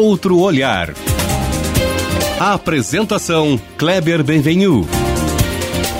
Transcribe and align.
outro 0.00 0.38
olhar. 0.38 0.94
apresentação 2.40 3.60
Kleber 3.76 4.24
Benvenu. 4.24 4.88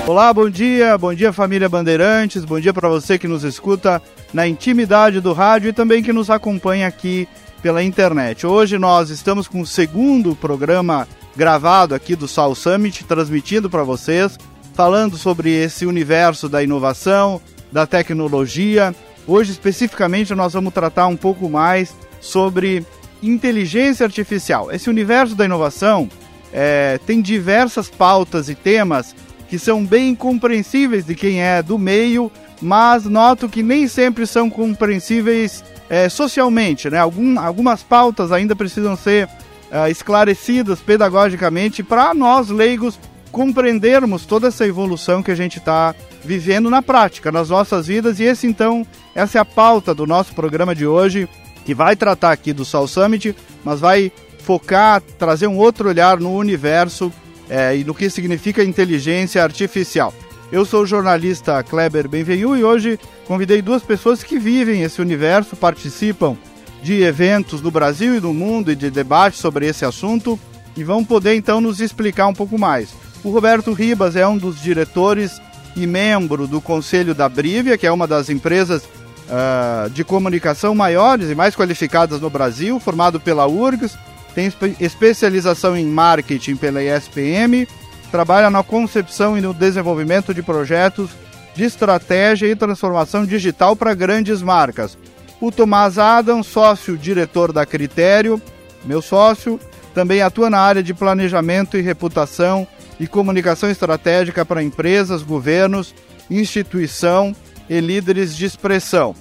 Olá, 0.07 0.33
bom 0.33 0.49
dia, 0.49 0.97
bom 0.97 1.13
dia 1.13 1.31
família 1.31 1.69
Bandeirantes, 1.69 2.43
bom 2.43 2.59
dia 2.59 2.73
para 2.73 2.89
você 2.89 3.19
que 3.19 3.27
nos 3.27 3.43
escuta 3.43 4.01
na 4.33 4.47
intimidade 4.47 5.21
do 5.21 5.33
rádio 5.33 5.69
e 5.69 5.73
também 5.73 6.01
que 6.01 6.11
nos 6.11 6.31
acompanha 6.31 6.87
aqui 6.87 7.27
pela 7.61 7.83
internet. 7.83 8.47
Hoje 8.47 8.79
nós 8.79 9.11
estamos 9.11 9.47
com 9.47 9.61
o 9.61 9.67
segundo 9.67 10.35
programa 10.35 11.07
gravado 11.35 11.93
aqui 11.93 12.15
do 12.15 12.27
Sal 12.27 12.55
Summit, 12.55 13.03
transmitindo 13.03 13.69
para 13.69 13.83
vocês, 13.83 14.35
falando 14.73 15.15
sobre 15.15 15.51
esse 15.51 15.85
universo 15.85 16.49
da 16.49 16.63
inovação, 16.63 17.39
da 17.71 17.85
tecnologia. 17.85 18.95
Hoje 19.27 19.51
especificamente 19.51 20.33
nós 20.33 20.53
vamos 20.53 20.73
tratar 20.73 21.05
um 21.05 21.15
pouco 21.15 21.47
mais 21.47 21.95
sobre 22.19 22.83
inteligência 23.21 24.05
artificial. 24.05 24.71
Esse 24.71 24.89
universo 24.89 25.35
da 25.35 25.45
inovação 25.45 26.09
é, 26.51 26.99
tem 27.05 27.21
diversas 27.21 27.89
pautas 27.89 28.49
e 28.49 28.55
temas 28.55 29.15
que 29.47 29.59
são 29.59 29.85
bem 29.85 30.15
compreensíveis 30.15 31.05
de 31.05 31.13
quem 31.13 31.41
é 31.41 31.61
do 31.61 31.77
meio, 31.77 32.31
mas 32.61 33.05
noto 33.05 33.49
que 33.49 33.61
nem 33.61 33.87
sempre 33.87 34.25
são 34.25 34.49
compreensíveis 34.49 35.63
é, 35.89 36.07
socialmente. 36.07 36.89
Né? 36.89 36.97
Algum, 36.97 37.37
algumas 37.39 37.83
pautas 37.83 38.31
ainda 38.31 38.55
precisam 38.55 38.95
ser 38.95 39.27
é, 39.69 39.89
esclarecidas 39.89 40.79
pedagogicamente 40.79 41.83
para 41.83 42.13
nós 42.13 42.49
leigos 42.49 42.99
compreendermos 43.31 44.25
toda 44.25 44.47
essa 44.47 44.67
evolução 44.67 45.23
que 45.23 45.31
a 45.31 45.35
gente 45.35 45.57
está 45.57 45.95
vivendo 46.23 46.69
na 46.69 46.81
prática, 46.81 47.31
nas 47.31 47.49
nossas 47.49 47.87
vidas. 47.87 48.19
E 48.19 48.23
esse 48.23 48.45
então, 48.45 48.85
essa 49.15 49.37
é 49.37 49.41
a 49.41 49.45
pauta 49.45 49.93
do 49.93 50.05
nosso 50.05 50.33
programa 50.33 50.75
de 50.75 50.85
hoje, 50.85 51.27
que 51.65 51.73
vai 51.73 51.95
tratar 51.95 52.31
aqui 52.31 52.53
do 52.53 52.65
Sol 52.65 52.87
Summit, 52.87 53.35
mas 53.63 53.79
vai 53.79 54.11
focar, 54.39 55.01
trazer 55.19 55.47
um 55.47 55.57
outro 55.57 55.89
olhar 55.89 56.19
no 56.19 56.35
universo 56.35 57.11
é, 57.49 57.77
e 57.77 57.83
no 57.83 57.93
que 57.93 58.09
significa 58.09 58.63
inteligência 58.63 59.43
artificial. 59.43 60.13
Eu 60.51 60.65
sou 60.65 60.83
o 60.83 60.85
jornalista 60.85 61.63
Kleber 61.63 62.09
Benvenu 62.09 62.57
e 62.57 62.63
hoje 62.63 62.99
convidei 63.25 63.61
duas 63.61 63.83
pessoas 63.83 64.23
que 64.23 64.37
vivem 64.37 64.83
esse 64.83 64.99
universo, 65.01 65.55
participam 65.55 66.35
de 66.83 67.03
eventos 67.03 67.61
no 67.61 67.71
Brasil 67.71 68.15
e 68.15 68.19
no 68.19 68.33
mundo 68.33 68.71
e 68.71 68.75
de 68.75 68.89
debates 68.89 69.39
sobre 69.39 69.67
esse 69.67 69.85
assunto 69.85 70.39
e 70.75 70.83
vão 70.83 71.05
poder 71.05 71.35
então 71.35 71.61
nos 71.61 71.79
explicar 71.79 72.27
um 72.27 72.33
pouco 72.33 72.57
mais. 72.57 72.89
O 73.23 73.29
Roberto 73.29 73.71
Ribas 73.71 74.15
é 74.15 74.27
um 74.27 74.37
dos 74.37 74.61
diretores 74.61 75.39
e 75.75 75.85
membro 75.85 76.47
do 76.47 76.59
conselho 76.59 77.13
da 77.13 77.29
Brivia, 77.29 77.77
que 77.77 77.87
é 77.87 77.91
uma 77.91 78.07
das 78.07 78.29
empresas 78.29 78.83
uh, 79.31 79.89
de 79.89 80.03
comunicação 80.03 80.75
maiores 80.75 81.29
e 81.29 81.35
mais 81.35 81.55
qualificadas 81.55 82.19
no 82.19 82.29
Brasil, 82.29 82.79
formado 82.79 83.19
pela 83.19 83.47
URGS, 83.47 83.97
tem 84.35 84.47
espe 84.47 84.75
especialização 84.79 85.75
em 85.75 85.85
marketing 85.85 86.55
pela 86.55 86.83
ESPM, 86.83 87.67
trabalha 88.11 88.49
na 88.49 88.63
concepção 88.63 89.37
e 89.37 89.41
no 89.41 89.53
desenvolvimento 89.53 90.33
de 90.33 90.43
projetos 90.43 91.09
de 91.55 91.63
estratégia 91.63 92.47
e 92.47 92.55
transformação 92.55 93.25
digital 93.25 93.75
para 93.75 93.93
grandes 93.93 94.41
marcas. 94.41 94.97
O 95.39 95.51
Tomás 95.51 95.97
Adam, 95.97 96.43
sócio-diretor 96.43 97.51
da 97.51 97.65
Critério, 97.65 98.41
meu 98.85 99.01
sócio, 99.01 99.59
também 99.93 100.21
atua 100.21 100.49
na 100.49 100.59
área 100.59 100.83
de 100.83 100.93
planejamento 100.93 101.77
e 101.77 101.81
reputação 101.81 102.65
e 102.99 103.07
comunicação 103.07 103.69
estratégica 103.69 104.45
para 104.45 104.63
empresas, 104.63 105.23
governos, 105.23 105.93
instituição 106.29 107.35
e 107.69 107.79
líderes 107.79 108.35
de 108.35 108.45
expressão. 108.45 109.15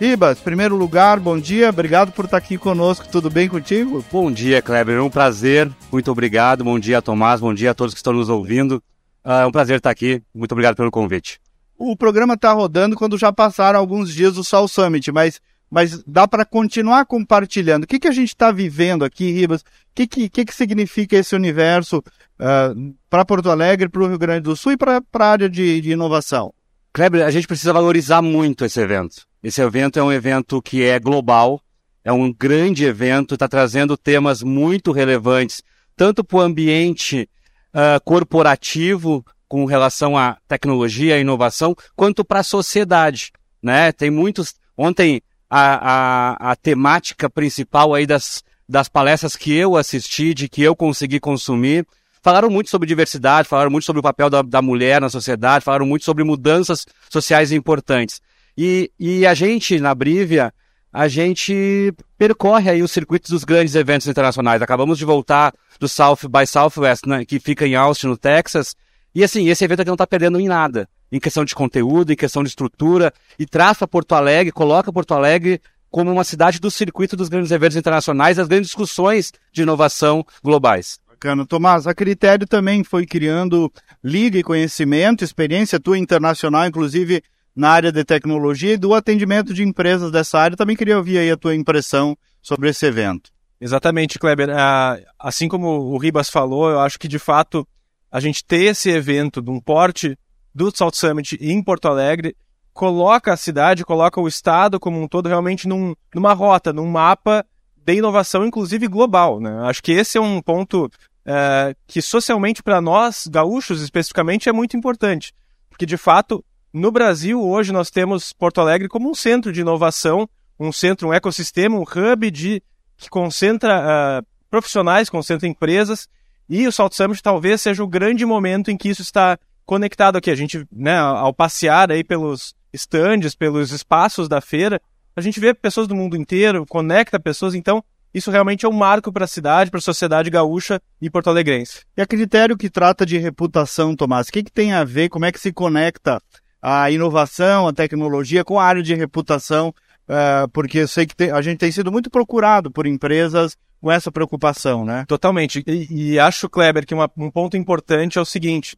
Ribas, 0.00 0.40
primeiro 0.40 0.76
lugar, 0.76 1.20
bom 1.20 1.38
dia, 1.38 1.68
obrigado 1.68 2.10
por 2.10 2.24
estar 2.24 2.38
aqui 2.38 2.56
conosco, 2.56 3.06
tudo 3.06 3.28
bem 3.28 3.50
contigo? 3.50 4.02
Bom 4.10 4.32
dia, 4.32 4.62
Kleber, 4.62 4.96
é 4.96 5.02
um 5.02 5.10
prazer, 5.10 5.70
muito 5.92 6.10
obrigado, 6.10 6.64
bom 6.64 6.78
dia, 6.78 7.02
Tomás, 7.02 7.38
bom 7.38 7.52
dia 7.52 7.72
a 7.72 7.74
todos 7.74 7.92
que 7.92 7.98
estão 7.98 8.14
nos 8.14 8.30
ouvindo, 8.30 8.82
ah, 9.22 9.42
é 9.42 9.46
um 9.46 9.52
prazer 9.52 9.76
estar 9.76 9.90
aqui, 9.90 10.22
muito 10.34 10.52
obrigado 10.52 10.74
pelo 10.74 10.90
convite. 10.90 11.38
O 11.76 11.94
programa 11.94 12.32
está 12.32 12.50
rodando 12.50 12.96
quando 12.96 13.18
já 13.18 13.30
passaram 13.30 13.78
alguns 13.78 14.14
dias 14.14 14.36
do 14.36 14.42
Sol 14.42 14.66
Summit, 14.66 15.12
mas, 15.12 15.38
mas 15.70 16.02
dá 16.04 16.26
para 16.26 16.46
continuar 16.46 17.04
compartilhando. 17.04 17.84
O 17.84 17.86
que, 17.86 17.98
que 17.98 18.08
a 18.08 18.12
gente 18.12 18.28
está 18.28 18.50
vivendo 18.50 19.04
aqui, 19.04 19.30
Ribas? 19.30 19.60
O 19.60 19.64
que, 19.94 20.06
que, 20.06 20.30
que, 20.30 20.46
que 20.46 20.54
significa 20.54 21.14
esse 21.18 21.36
universo 21.36 21.98
uh, 21.98 22.02
ah, 22.40 22.74
para 23.10 23.26
Porto 23.26 23.50
Alegre, 23.50 23.90
para 23.90 24.02
o 24.02 24.08
Rio 24.08 24.18
Grande 24.18 24.44
do 24.44 24.56
Sul 24.56 24.72
e 24.72 24.76
para 24.78 25.02
a 25.12 25.26
área 25.26 25.48
de, 25.50 25.78
de 25.82 25.90
inovação? 25.90 26.54
Kleber, 26.90 27.22
a 27.26 27.30
gente 27.30 27.46
precisa 27.46 27.74
valorizar 27.74 28.22
muito 28.22 28.64
esse 28.64 28.80
evento. 28.80 29.28
Esse 29.42 29.62
evento 29.62 29.98
é 29.98 30.02
um 30.02 30.12
evento 30.12 30.60
que 30.60 30.82
é 30.82 30.98
global, 30.98 31.60
é 32.04 32.12
um 32.12 32.32
grande 32.32 32.84
evento, 32.84 33.34
está 33.34 33.48
trazendo 33.48 33.96
temas 33.96 34.42
muito 34.42 34.92
relevantes, 34.92 35.62
tanto 35.96 36.22
para 36.22 36.36
o 36.38 36.40
ambiente 36.40 37.28
uh, 37.74 38.02
corporativo, 38.04 39.24
com 39.48 39.64
relação 39.64 40.16
à 40.16 40.36
tecnologia 40.46 41.18
e 41.18 41.22
inovação, 41.22 41.74
quanto 41.96 42.24
para 42.24 42.38
a 42.38 42.44
sociedade. 42.44 43.32
Né? 43.60 43.90
Tem 43.90 44.08
muitos. 44.08 44.54
Ontem, 44.76 45.20
a, 45.50 46.44
a, 46.44 46.52
a 46.52 46.56
temática 46.56 47.28
principal 47.28 47.92
aí 47.92 48.06
das, 48.06 48.44
das 48.68 48.88
palestras 48.88 49.34
que 49.34 49.52
eu 49.52 49.76
assisti, 49.76 50.32
de 50.32 50.48
que 50.48 50.62
eu 50.62 50.76
consegui 50.76 51.18
consumir, 51.18 51.84
falaram 52.22 52.48
muito 52.48 52.70
sobre 52.70 52.86
diversidade, 52.86 53.48
falaram 53.48 53.72
muito 53.72 53.84
sobre 53.84 53.98
o 53.98 54.02
papel 54.02 54.30
da, 54.30 54.42
da 54.42 54.62
mulher 54.62 55.00
na 55.00 55.08
sociedade, 55.08 55.64
falaram 55.64 55.84
muito 55.84 56.04
sobre 56.04 56.22
mudanças 56.22 56.86
sociais 57.10 57.50
importantes. 57.50 58.20
E, 58.62 58.92
e 59.00 59.26
a 59.26 59.32
gente, 59.32 59.80
na 59.80 59.94
Brívia, 59.94 60.52
a 60.92 61.08
gente 61.08 61.94
percorre 62.18 62.68
aí 62.68 62.82
os 62.82 62.92
circuitos 62.92 63.30
dos 63.30 63.42
grandes 63.42 63.74
eventos 63.74 64.06
internacionais. 64.06 64.60
Acabamos 64.60 64.98
de 64.98 65.04
voltar 65.06 65.54
do 65.78 65.88
South 65.88 66.28
by 66.28 66.46
Southwest, 66.46 67.06
né, 67.06 67.24
que 67.24 67.40
fica 67.40 67.66
em 67.66 67.74
Austin, 67.74 68.08
no 68.08 68.18
Texas. 68.18 68.76
E 69.14 69.24
assim, 69.24 69.48
esse 69.48 69.64
evento 69.64 69.80
aqui 69.80 69.88
não 69.88 69.94
está 69.94 70.06
perdendo 70.06 70.38
em 70.38 70.46
nada. 70.46 70.86
Em 71.10 71.18
questão 71.18 71.42
de 71.42 71.54
conteúdo, 71.54 72.12
em 72.12 72.16
questão 72.16 72.42
de 72.42 72.50
estrutura. 72.50 73.14
E 73.38 73.46
traz 73.46 73.78
para 73.78 73.88
Porto 73.88 74.14
Alegre, 74.14 74.52
coloca 74.52 74.92
Porto 74.92 75.14
Alegre 75.14 75.58
como 75.90 76.12
uma 76.12 76.22
cidade 76.22 76.60
do 76.60 76.70
circuito 76.70 77.16
dos 77.16 77.30
grandes 77.30 77.52
eventos 77.52 77.78
internacionais, 77.78 78.36
das 78.36 78.46
grandes 78.46 78.68
discussões 78.68 79.32
de 79.54 79.62
inovação 79.62 80.22
globais. 80.44 80.98
Bacana. 81.08 81.46
Tomás, 81.46 81.86
a 81.86 81.94
Critério 81.94 82.46
também 82.46 82.84
foi 82.84 83.06
criando 83.06 83.72
liga 84.04 84.38
e 84.38 84.42
conhecimento, 84.42 85.24
experiência 85.24 85.80
tua 85.80 85.96
internacional, 85.96 86.66
inclusive 86.66 87.22
na 87.60 87.68
área 87.68 87.92
de 87.92 88.02
tecnologia 88.02 88.72
e 88.72 88.78
do 88.78 88.94
atendimento 88.94 89.52
de 89.52 89.62
empresas 89.62 90.10
dessa 90.10 90.38
área. 90.38 90.56
Também 90.56 90.74
queria 90.74 90.96
ouvir 90.96 91.18
aí 91.18 91.30
a 91.30 91.36
tua 91.36 91.54
impressão 91.54 92.16
sobre 92.40 92.70
esse 92.70 92.86
evento. 92.86 93.30
Exatamente, 93.60 94.18
Kleber. 94.18 94.48
Ah, 94.48 94.98
assim 95.18 95.46
como 95.46 95.68
o 95.68 95.98
Ribas 95.98 96.30
falou, 96.30 96.70
eu 96.70 96.80
acho 96.80 96.98
que 96.98 97.06
de 97.06 97.18
fato 97.18 97.68
a 98.10 98.18
gente 98.18 98.42
ter 98.42 98.64
esse 98.64 98.88
evento 98.88 99.42
de 99.42 99.50
um 99.50 99.60
porte 99.60 100.18
do 100.54 100.74
South 100.74 100.94
Summit 100.94 101.36
em 101.38 101.62
Porto 101.62 101.86
Alegre 101.86 102.34
coloca 102.72 103.30
a 103.30 103.36
cidade, 103.36 103.84
coloca 103.84 104.18
o 104.18 104.26
estado 104.26 104.80
como 104.80 104.98
um 104.98 105.06
todo 105.06 105.28
realmente 105.28 105.68
num, 105.68 105.94
numa 106.14 106.32
rota, 106.32 106.72
num 106.72 106.86
mapa 106.86 107.44
de 107.76 107.94
inovação, 107.94 108.46
inclusive 108.46 108.88
global. 108.88 109.38
Né? 109.38 109.54
Acho 109.64 109.82
que 109.82 109.92
esse 109.92 110.16
é 110.16 110.20
um 110.20 110.40
ponto 110.40 110.90
é, 111.26 111.74
que 111.86 112.00
socialmente 112.00 112.62
para 112.62 112.80
nós, 112.80 113.26
gaúchos 113.26 113.82
especificamente, 113.82 114.48
é 114.48 114.52
muito 114.52 114.78
importante. 114.78 115.34
Porque 115.68 115.84
de 115.84 115.98
fato 115.98 116.42
no 116.72 116.92
Brasil, 116.92 117.42
hoje, 117.42 117.72
nós 117.72 117.90
temos 117.90 118.32
Porto 118.32 118.60
Alegre 118.60 118.88
como 118.88 119.10
um 119.10 119.14
centro 119.14 119.52
de 119.52 119.60
inovação, 119.60 120.28
um 120.58 120.70
centro, 120.70 121.08
um 121.08 121.12
ecossistema, 121.12 121.76
um 121.76 121.82
hub 121.82 122.30
de, 122.30 122.62
que 122.96 123.08
concentra 123.08 123.80
uh, 123.80 124.26
profissionais, 124.50 125.08
concentra 125.08 125.48
empresas, 125.48 126.08
e 126.48 126.66
o 126.66 126.72
Salt 126.72 126.92
Summit 126.92 127.22
talvez 127.22 127.60
seja 127.62 127.82
o 127.82 127.88
grande 127.88 128.26
momento 128.26 128.70
em 128.70 128.76
que 128.76 128.88
isso 128.88 129.02
está 129.02 129.38
conectado 129.64 130.16
aqui. 130.16 130.30
A 130.30 130.34
gente, 130.34 130.66
né, 130.72 130.98
ao 130.98 131.32
passear 131.32 131.90
aí 131.90 132.04
pelos 132.04 132.54
estandes, 132.72 133.34
pelos 133.34 133.70
espaços 133.72 134.28
da 134.28 134.40
feira, 134.40 134.80
a 135.14 135.20
gente 135.20 135.40
vê 135.40 135.54
pessoas 135.54 135.86
do 135.86 135.94
mundo 135.94 136.16
inteiro, 136.16 136.66
conecta 136.66 137.18
pessoas, 137.18 137.54
então 137.54 137.82
isso 138.12 138.30
realmente 138.30 138.66
é 138.66 138.68
um 138.68 138.72
marco 138.72 139.12
para 139.12 139.24
a 139.24 139.28
cidade, 139.28 139.70
para 139.70 139.78
a 139.78 139.82
sociedade 139.82 140.30
gaúcha 140.30 140.80
e 141.00 141.08
porto-alegrense. 141.08 141.84
E 141.96 142.02
a 142.02 142.06
critério 142.06 142.56
que 142.56 142.68
trata 142.68 143.06
de 143.06 143.16
reputação, 143.18 143.94
Tomás, 143.94 144.28
o 144.28 144.32
que, 144.32 144.42
que 144.42 144.52
tem 144.52 144.72
a 144.72 144.82
ver, 144.82 145.08
como 145.08 145.24
é 145.24 145.32
que 145.32 145.40
se 145.40 145.52
conecta 145.52 146.20
a 146.62 146.90
inovação, 146.90 147.66
a 147.66 147.72
tecnologia 147.72 148.44
com 148.44 148.58
a 148.58 148.64
área 148.64 148.82
de 148.82 148.94
reputação, 148.94 149.74
uh, 150.08 150.48
porque 150.52 150.78
eu 150.78 150.88
sei 150.88 151.06
que 151.06 151.24
a 151.24 151.40
gente 151.40 151.58
tem 151.58 151.72
sido 151.72 151.90
muito 151.90 152.10
procurado 152.10 152.70
por 152.70 152.86
empresas 152.86 153.56
com 153.80 153.90
essa 153.90 154.12
preocupação, 154.12 154.84
né? 154.84 155.04
Totalmente. 155.08 155.64
E, 155.66 156.12
e 156.12 156.18
acho, 156.18 156.48
Kleber, 156.48 156.86
que 156.86 156.94
uma, 156.94 157.10
um 157.16 157.30
ponto 157.30 157.56
importante 157.56 158.18
é 158.18 158.20
o 158.20 158.26
seguinte: 158.26 158.76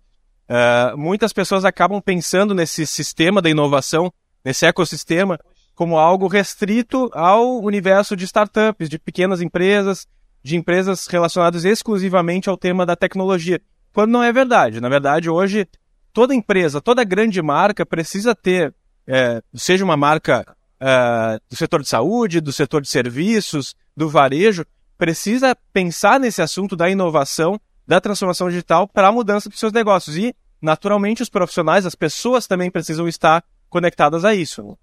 uh, 0.49 0.97
muitas 0.97 1.33
pessoas 1.33 1.65
acabam 1.65 2.01
pensando 2.01 2.55
nesse 2.55 2.87
sistema 2.87 3.43
da 3.43 3.51
inovação, 3.51 4.13
nesse 4.45 4.65
ecossistema, 4.65 5.39
como 5.75 5.99
algo 5.99 6.29
restrito 6.29 7.11
ao 7.13 7.61
universo 7.61 8.15
de 8.15 8.25
startups, 8.25 8.89
de 8.89 8.99
pequenas 8.99 9.41
empresas, 9.41 10.07
de 10.43 10.57
empresas 10.57 11.07
relacionadas 11.07 11.65
exclusivamente 11.65 12.49
ao 12.49 12.57
tema 12.57 12.87
da 12.87 12.95
tecnologia. 12.95 13.61
Quando 13.93 14.13
não 14.13 14.23
é 14.23 14.33
verdade. 14.33 14.81
Na 14.81 14.89
verdade, 14.89 15.29
hoje 15.29 15.67
toda 16.13 16.35
empresa, 16.35 16.81
toda 16.81 17.05
grande 17.05 17.41
marca 17.43 17.85
precisa 17.87 18.35
ter, 18.35 18.75
é, 19.07 19.43
seja 19.55 19.85
uma 19.85 19.97
marca 19.97 20.45
é, 20.81 21.41
do 21.49 21.57
setor 21.57 21.83
de 21.83 21.89
saúde, 21.89 22.41
do 22.41 22.53
setor 22.53 22.83
de 22.83 22.89
serviços, 22.89 23.75
do 23.97 24.09
varejo, 24.09 24.65
precisa 24.99 25.57
pensar 25.73 26.21
nesse 26.21 26.43
assunto 26.43 26.77
da 26.77 26.89
inovação, 26.89 27.61
da 27.87 28.01
transformação 28.01 28.49
digital 28.49 28.87
para 28.87 29.09
a 29.09 29.13
mudança 29.13 29.49
dos 29.49 29.59
seus 29.59 29.73
negócios. 29.73 30.17
E, 30.17 30.35
naturalmente, 30.61 31.23
os 31.23 31.29
profissionais, 31.29 31.87
as 31.87 31.95
pessoas 31.95 32.47
também 32.47 32.71
precisam 32.71 33.09
estar 33.09 33.45
conectadas 33.69 34.25
a 34.25 34.35
isso. 34.35 34.79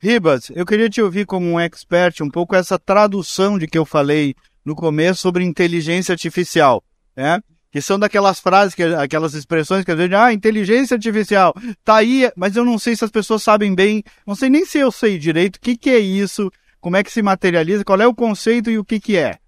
Ribas, 0.00 0.50
eu 0.54 0.64
queria 0.64 0.88
te 0.88 1.02
ouvir 1.02 1.26
como 1.26 1.44
um 1.44 1.58
expert 1.58 2.22
um 2.22 2.30
pouco 2.30 2.54
essa 2.54 2.78
tradução 2.78 3.58
de 3.58 3.66
que 3.66 3.76
eu 3.76 3.84
falei 3.84 4.34
no 4.64 4.76
começo 4.76 5.20
sobre 5.20 5.44
inteligência 5.44 6.12
artificial, 6.12 6.82
né? 7.16 7.40
Que 7.70 7.82
são 7.82 7.98
daquelas 7.98 8.40
frases, 8.40 8.74
que, 8.74 8.82
aquelas 8.82 9.34
expressões 9.34 9.84
que 9.84 9.90
a 9.90 9.96
gente, 9.96 10.14
ah, 10.14 10.32
inteligência 10.32 10.94
artificial, 10.94 11.54
tá 11.84 11.96
aí, 11.96 12.30
mas 12.34 12.56
eu 12.56 12.64
não 12.64 12.78
sei 12.78 12.96
se 12.96 13.04
as 13.04 13.10
pessoas 13.10 13.42
sabem 13.42 13.74
bem, 13.74 14.02
não 14.26 14.34
sei 14.34 14.48
nem 14.48 14.64
se 14.64 14.78
eu 14.78 14.90
sei 14.90 15.18
direito 15.18 15.56
o 15.56 15.60
que, 15.60 15.76
que 15.76 15.90
é 15.90 15.98
isso, 15.98 16.50
como 16.80 16.96
é 16.96 17.02
que 17.02 17.12
se 17.12 17.20
materializa, 17.20 17.84
qual 17.84 18.00
é 18.00 18.06
o 18.06 18.14
conceito 18.14 18.70
e 18.70 18.78
o 18.78 18.84
que, 18.84 18.98
que 18.98 19.16
é. 19.16 19.38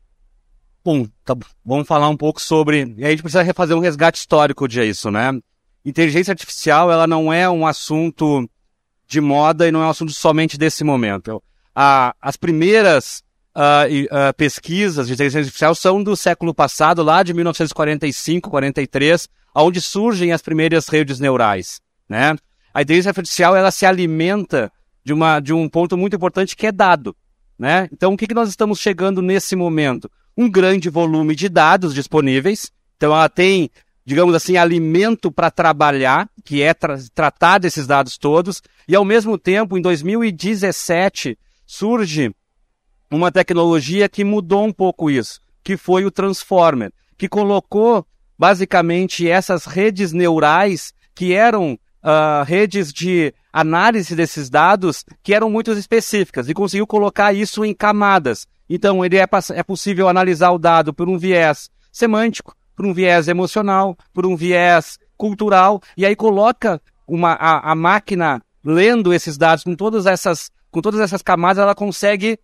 Bom, 0.84 1.06
tá, 1.24 1.36
vamos 1.64 1.86
falar 1.86 2.08
um 2.08 2.16
pouco 2.16 2.40
sobre. 2.40 2.94
E 2.96 3.04
aí 3.04 3.06
a 3.06 3.10
gente 3.10 3.22
precisa 3.22 3.54
fazer 3.54 3.74
um 3.74 3.80
resgate 3.80 4.18
histórico 4.18 4.66
disso, 4.66 5.10
né? 5.10 5.30
Inteligência 5.84 6.32
artificial, 6.32 6.90
ela 6.90 7.06
não 7.06 7.32
é 7.32 7.48
um 7.48 7.66
assunto 7.66 8.48
de 9.06 9.20
moda 9.20 9.66
e 9.66 9.72
não 9.72 9.82
é 9.82 9.86
um 9.86 9.90
assunto 9.90 10.12
somente 10.12 10.56
desse 10.56 10.84
momento. 10.84 11.42
A, 11.74 12.14
as 12.20 12.36
primeiras 12.36 13.22
uh, 13.56 14.30
uh, 14.30 14.34
pesquisas 14.36 15.06
de 15.06 15.14
inteligência 15.14 15.40
artificial 15.40 15.74
são 15.74 16.02
do 16.02 16.16
século 16.16 16.54
passado, 16.54 17.02
lá 17.02 17.22
de 17.22 17.34
1945, 17.34 18.50
43, 18.50 19.28
onde 19.54 19.80
surgem 19.80 20.32
as 20.32 20.42
primeiras 20.42 20.88
redes 20.88 21.20
neurais, 21.20 21.80
né? 22.08 22.36
A 22.72 22.82
inteligência 22.82 23.10
artificial, 23.10 23.56
ela 23.56 23.70
se 23.70 23.84
alimenta 23.84 24.70
de, 25.04 25.12
uma, 25.12 25.40
de 25.40 25.52
um 25.52 25.68
ponto 25.68 25.96
muito 25.96 26.14
importante 26.14 26.56
que 26.56 26.66
é 26.66 26.72
dado, 26.72 27.16
né? 27.58 27.88
Então, 27.92 28.12
o 28.12 28.16
que, 28.16 28.26
que 28.26 28.34
nós 28.34 28.48
estamos 28.48 28.78
chegando 28.78 29.20
nesse 29.20 29.56
momento? 29.56 30.10
Um 30.36 30.48
grande 30.48 30.88
volume 30.88 31.34
de 31.34 31.48
dados 31.48 31.92
disponíveis, 31.92 32.70
então 32.96 33.12
ela 33.12 33.28
tem 33.28 33.70
digamos 34.04 34.34
assim, 34.34 34.56
alimento 34.56 35.30
para 35.30 35.52
trabalhar, 35.52 36.28
que 36.44 36.62
é 36.62 36.74
tra 36.74 36.98
tratar 37.14 37.58
desses 37.58 37.86
dados 37.86 38.18
todos, 38.18 38.60
e 38.88 38.96
ao 38.96 39.04
mesmo 39.04 39.38
tempo, 39.38 39.78
em 39.78 39.80
2017, 39.80 41.38
surge 41.64 42.34
uma 43.10 43.32
tecnologia 43.32 44.08
que 44.08 44.24
mudou 44.24 44.64
um 44.64 44.72
pouco 44.72 45.10
isso, 45.10 45.40
que 45.64 45.76
foi 45.76 46.04
o 46.04 46.10
Transformer, 46.10 46.92
que 47.18 47.28
colocou 47.28 48.06
basicamente 48.38 49.28
essas 49.28 49.66
redes 49.66 50.12
neurais 50.12 50.94
que 51.14 51.34
eram 51.34 51.78
uh, 52.02 52.44
redes 52.46 52.92
de 52.92 53.34
análise 53.52 54.14
desses 54.14 54.48
dados 54.48 55.04
que 55.22 55.34
eram 55.34 55.50
muito 55.50 55.72
específicas 55.72 56.48
e 56.48 56.54
conseguiu 56.54 56.86
colocar 56.86 57.32
isso 57.32 57.64
em 57.64 57.74
camadas. 57.74 58.46
Então, 58.68 59.04
ele 59.04 59.18
é, 59.18 59.26
é 59.54 59.62
possível 59.62 60.08
analisar 60.08 60.52
o 60.52 60.58
dado 60.58 60.94
por 60.94 61.08
um 61.08 61.18
viés 61.18 61.68
semântico, 61.92 62.54
por 62.76 62.86
um 62.86 62.94
viés 62.94 63.28
emocional, 63.28 63.96
por 64.14 64.24
um 64.24 64.36
viés 64.36 64.98
cultural, 65.16 65.82
e 65.96 66.06
aí 66.06 66.16
coloca 66.16 66.80
uma, 67.06 67.32
a, 67.32 67.72
a 67.72 67.74
máquina 67.74 68.40
lendo 68.64 69.12
esses 69.12 69.36
dados 69.36 69.64
com 69.64 69.74
todas 69.74 70.06
essas, 70.06 70.50
com 70.70 70.80
todas 70.80 71.00
essas 71.00 71.20
camadas, 71.20 71.62
ela 71.62 71.74
consegue 71.74 72.38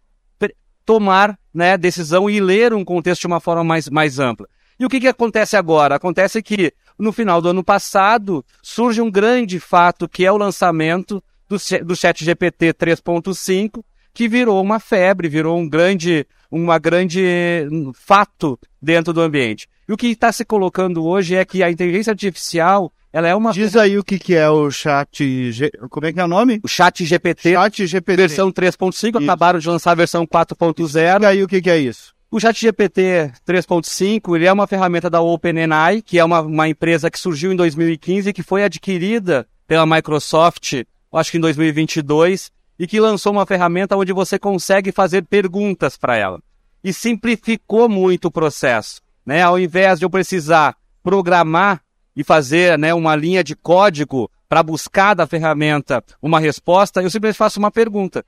tomar 0.86 1.36
né, 1.52 1.76
decisão 1.76 2.30
e 2.30 2.40
ler 2.40 2.72
um 2.72 2.84
contexto 2.84 3.22
de 3.22 3.26
uma 3.26 3.40
forma 3.40 3.64
mais, 3.64 3.88
mais 3.88 4.18
ampla. 4.20 4.48
E 4.78 4.86
o 4.86 4.88
que, 4.88 5.00
que 5.00 5.08
acontece 5.08 5.56
agora? 5.56 5.96
Acontece 5.96 6.42
que 6.42 6.72
no 6.98 7.12
final 7.12 7.42
do 7.42 7.48
ano 7.48 7.64
passado 7.64 8.44
surge 8.62 9.00
um 9.00 9.10
grande 9.10 9.58
fato 9.58 10.08
que 10.08 10.24
é 10.24 10.30
o 10.30 10.36
lançamento 10.36 11.22
do, 11.48 11.56
do 11.84 11.96
Chat 11.96 12.24
GPT 12.24 12.72
3.5, 12.74 13.82
que 14.14 14.28
virou 14.28 14.62
uma 14.62 14.78
febre, 14.78 15.28
virou 15.28 15.58
um 15.58 15.68
grande, 15.68 16.26
uma 16.50 16.78
grande 16.78 17.22
hum, 17.70 17.92
fato 17.94 18.58
dentro 18.80 19.12
do 19.12 19.20
ambiente. 19.20 19.68
E 19.88 19.92
o 19.92 19.96
que 19.96 20.08
está 20.08 20.30
se 20.30 20.44
colocando 20.44 21.04
hoje 21.04 21.34
é 21.34 21.44
que 21.44 21.62
a 21.62 21.70
inteligência 21.70 22.12
artificial 22.12 22.92
ela 23.16 23.28
é 23.28 23.34
uma. 23.34 23.50
Diz 23.50 23.74
aí 23.74 23.98
o 23.98 24.04
que, 24.04 24.18
que 24.18 24.34
é 24.34 24.46
o 24.50 24.70
chat. 24.70 25.50
G... 25.50 25.70
Como 25.88 26.04
é 26.04 26.12
que 26.12 26.20
é 26.20 26.24
o 26.24 26.28
nome? 26.28 26.60
O 26.62 26.68
chat 26.68 27.02
GPT. 27.02 27.54
Chat 27.54 27.86
GPT. 27.86 28.14
Versão 28.14 28.52
3.5, 28.52 29.24
acabaram 29.24 29.58
de 29.58 29.66
lançar 29.66 29.92
a 29.92 29.94
versão 29.94 30.26
4.0. 30.26 31.22
E 31.22 31.24
aí 31.24 31.42
o 31.42 31.48
que, 31.48 31.62
que 31.62 31.70
é 31.70 31.78
isso? 31.78 32.14
O 32.30 32.38
chat 32.38 32.60
GPT 32.60 33.32
3.5 33.48 34.36
ele 34.36 34.44
é 34.44 34.52
uma 34.52 34.66
ferramenta 34.66 35.08
da 35.08 35.22
OpenAI, 35.22 36.02
que 36.02 36.18
é 36.18 36.24
uma, 36.26 36.42
uma 36.42 36.68
empresa 36.68 37.10
que 37.10 37.18
surgiu 37.18 37.50
em 37.50 37.56
2015 37.56 38.28
e 38.28 38.32
que 38.34 38.42
foi 38.42 38.62
adquirida 38.64 39.48
pela 39.66 39.86
Microsoft, 39.86 40.82
acho 41.10 41.30
que 41.30 41.38
em 41.38 41.40
2022, 41.40 42.52
e 42.78 42.86
que 42.86 43.00
lançou 43.00 43.32
uma 43.32 43.46
ferramenta 43.46 43.96
onde 43.96 44.12
você 44.12 44.38
consegue 44.38 44.92
fazer 44.92 45.24
perguntas 45.24 45.96
para 45.96 46.16
ela. 46.16 46.38
E 46.84 46.92
simplificou 46.92 47.88
muito 47.88 48.26
o 48.26 48.30
processo. 48.30 49.00
Né? 49.24 49.42
Ao 49.42 49.58
invés 49.58 50.00
de 50.00 50.04
eu 50.04 50.10
precisar 50.10 50.76
programar 51.02 51.80
e 52.16 52.24
fazer 52.24 52.78
né, 52.78 52.94
uma 52.94 53.14
linha 53.14 53.44
de 53.44 53.54
código 53.54 54.30
para 54.48 54.62
buscar 54.62 55.14
da 55.14 55.26
ferramenta 55.26 56.02
uma 56.22 56.40
resposta, 56.40 57.02
eu 57.02 57.10
simplesmente 57.10 57.36
faço 57.36 57.58
uma 57.58 57.70
pergunta. 57.70 58.24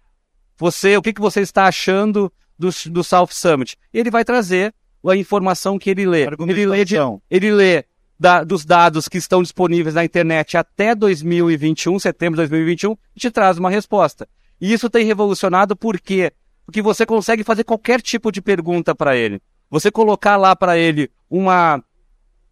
Você, 0.59 0.97
o 0.97 1.03
que, 1.03 1.13
que 1.13 1.21
você 1.21 1.41
está 1.41 1.65
achando 1.65 2.31
do, 2.59 2.69
do 2.91 3.03
South 3.03 3.29
Summit? 3.31 3.77
Ele 3.95 4.11
vai 4.11 4.25
trazer 4.25 4.75
a 5.07 5.17
informação 5.17 5.79
que 5.79 5.89
ele 5.89 6.05
lê. 6.05 6.27
Ele 6.27 6.67
lê, 6.67 6.85
de, 6.85 6.97
ele 7.31 7.53
lê 7.53 7.85
da, 8.19 8.43
dos 8.43 8.65
dados 8.65 9.09
que 9.09 9.17
estão 9.17 9.43
disponíveis 9.43 9.95
na 9.95 10.05
internet 10.05 10.57
até 10.57 10.95
2021, 10.95 11.99
setembro 11.99 12.35
de 12.37 12.49
2021, 12.49 12.97
e 13.17 13.21
te 13.21 13.31
traz 13.31 13.57
uma 13.59 13.71
resposta. 13.71 14.29
E 14.61 14.73
isso 14.73 14.91
tem 14.91 15.07
revolucionado 15.07 15.77
por 15.77 16.01
quê? 16.01 16.33
Porque 16.67 16.83
você 16.83 17.07
consegue 17.07 17.45
fazer 17.45 17.65
qualquer 17.65 18.03
tipo 18.03 18.33
de 18.33 18.43
pergunta 18.43 18.95
para 18.95 19.17
ele. 19.17 19.41
Você 19.71 19.91
colocar 19.91 20.37
lá 20.37 20.57
para 20.57 20.77
ele 20.77 21.11
uma 21.31 21.83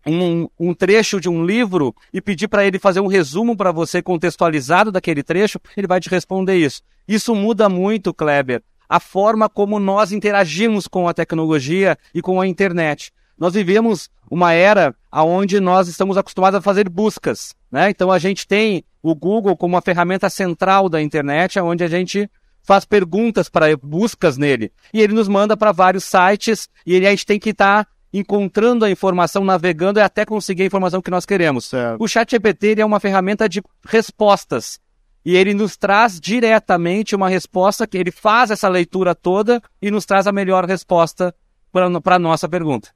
um, 0.07 0.49
um, 0.59 0.75
trecho 0.75 1.21
de 1.21 1.29
um 1.29 1.45
livro 1.45 1.95
e 2.13 2.21
pedir 2.21 2.49
para 2.49 2.65
ele 2.65 2.79
fazer 2.79 3.01
um 3.01 3.07
resumo 3.07 3.57
para 3.57 3.73
você 3.73 4.01
contextualizado 4.01 4.93
daquele 4.93 5.23
trecho, 5.23 5.59
ele 5.77 5.87
vai 5.87 6.01
te 6.01 6.09
responder 6.09 6.57
isso. 6.57 6.83
Isso 7.09 7.35
muda 7.35 7.69
muito, 7.69 8.15
Kleber, 8.15 8.63
a 8.89 9.01
forma 9.01 9.49
como 9.49 9.79
nós 9.79 10.13
interagimos 10.13 10.87
com 10.87 11.09
a 11.09 11.15
tecnologia 11.15 11.99
e 12.15 12.23
com 12.23 12.41
a 12.41 12.47
internet. 12.47 13.13
Nós 13.39 13.55
vivemos 13.55 14.09
uma 14.31 14.53
era 14.53 14.95
onde 15.13 15.61
nós 15.61 15.89
estamos 15.89 16.17
acostumados 16.17 16.59
a 16.59 16.63
fazer 16.63 16.89
buscas. 16.89 17.55
Né? 17.71 17.91
Então 17.91 18.11
a 18.11 18.19
gente 18.19 18.47
tem 18.47 18.85
o 19.03 19.15
Google 19.15 19.57
como 19.57 19.75
uma 19.75 19.83
ferramenta 19.83 20.31
central 20.31 20.89
da 20.89 21.03
internet, 21.03 21.59
onde 21.61 21.85
a 21.85 21.89
gente 21.89 22.31
faz 22.63 22.85
perguntas 22.85 23.49
para 23.49 23.77
buscas 23.77 24.37
nele. 24.37 24.73
E 24.93 25.01
ele 25.01 25.13
nos 25.13 25.29
manda 25.29 25.57
para 25.57 25.71
vários 25.71 26.05
sites 26.05 26.69
e 26.85 26.95
ele, 26.95 27.07
a 27.07 27.11
gente 27.11 27.27
tem 27.27 27.39
que 27.39 27.51
estar 27.51 27.85
tá 27.85 27.91
encontrando 28.13 28.85
a 28.85 28.91
informação, 28.91 29.45
navegando 29.45 29.99
e 29.99 30.03
até 30.03 30.25
conseguir 30.25 30.63
a 30.63 30.67
informação 30.67 31.03
que 31.03 31.11
nós 31.11 31.27
queremos. 31.27 31.67
Certo. 31.67 32.03
O 32.03 32.09
chat 32.09 32.31
GPT 32.31 32.81
é 32.81 32.85
uma 32.85 33.01
ferramenta 33.01 33.49
de 33.49 33.63
respostas. 33.85 34.79
E 35.25 35.37
ele 35.37 35.55
nos 35.55 35.77
traz 35.77 36.21
diretamente 36.21 37.17
uma 37.17 37.29
resposta 37.29 37.87
que 37.87 37.99
ele 37.99 38.13
faz 38.13 38.51
essa 38.51 38.69
leitura 38.69 39.15
toda 39.15 39.61
e 39.83 39.91
nos 39.91 40.07
traz 40.07 40.27
a 40.27 40.33
melhor 40.33 40.65
resposta 40.65 41.35
para 41.73 42.15
a 42.15 42.19
nossa 42.19 42.49
pergunta. 42.49 42.91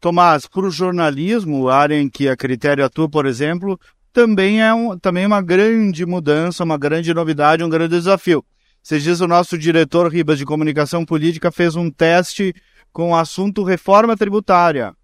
Tomás, 0.00 0.46
para 0.46 0.66
o 0.66 0.70
jornalismo, 0.70 1.68
a 1.68 1.76
área 1.76 1.98
em 1.98 2.08
que 2.08 2.28
a 2.28 2.36
Critério 2.36 2.84
atua, 2.84 3.08
por 3.08 3.24
exemplo, 3.24 3.78
também 4.12 4.62
é 4.62 4.72
um, 4.74 4.98
também 4.98 5.24
uma 5.24 5.40
grande 5.40 6.04
mudança, 6.04 6.64
uma 6.64 6.76
grande 6.76 7.14
novidade, 7.14 7.62
um 7.62 7.68
grande 7.68 7.96
desafio. 7.96 8.44
Esses 8.86 9.02
dias 9.02 9.20
o 9.20 9.26
nosso 9.26 9.58
diretor 9.58 10.06
Ribas 10.06 10.38
de 10.38 10.44
Comunicação 10.44 11.04
Política 11.04 11.50
fez 11.50 11.74
um 11.74 11.90
teste 11.90 12.54
com 12.92 13.10
o 13.10 13.16
assunto 13.16 13.64
reforma 13.64 14.16
tributária. 14.16 14.94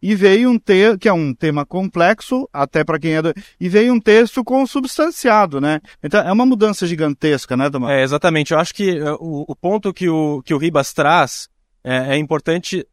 E 0.00 0.14
veio 0.14 0.48
um 0.48 0.58
texto, 0.58 0.98
que 0.98 1.06
é 1.06 1.12
um 1.12 1.34
tema 1.34 1.66
complexo, 1.66 2.48
até 2.50 2.82
para 2.82 2.98
quem 2.98 3.12
é 3.12 3.20
do... 3.20 3.34
E 3.60 3.68
veio 3.68 3.92
um 3.92 4.00
texto 4.00 4.42
consubstanciado, 4.42 5.60
né? 5.60 5.82
Então 6.02 6.26
é 6.26 6.32
uma 6.32 6.46
mudança 6.46 6.86
gigantesca, 6.86 7.58
né, 7.58 7.68
Tomás? 7.68 7.92
É, 7.92 8.02
exatamente. 8.02 8.54
Eu 8.54 8.58
acho 8.58 8.72
que 8.72 8.98
uh, 8.98 9.18
o, 9.20 9.44
o, 9.46 9.54
ponto 9.54 9.92
que 9.92 10.08
o, 10.08 10.40
que 10.42 10.54
o 10.54 10.58
Ribas 10.58 10.94
traz 10.94 11.46
é, 11.84 12.14
é 12.14 12.16
importante 12.16 12.86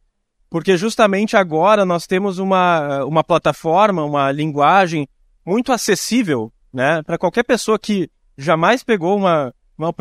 porque 0.50 0.76
justamente 0.76 1.38
agora 1.38 1.86
nós 1.86 2.06
temos 2.06 2.38
uma, 2.38 3.02
uma 3.06 3.24
plataforma, 3.24 4.04
uma 4.04 4.30
linguagem 4.30 5.08
muito 5.42 5.72
acessível 5.72 6.52
né, 6.70 7.02
para 7.02 7.16
qualquer 7.16 7.44
pessoa 7.44 7.78
que 7.78 8.10
jamais 8.36 8.84
pegou 8.84 9.16
uma, 9.16 9.54
uma, 9.76 9.92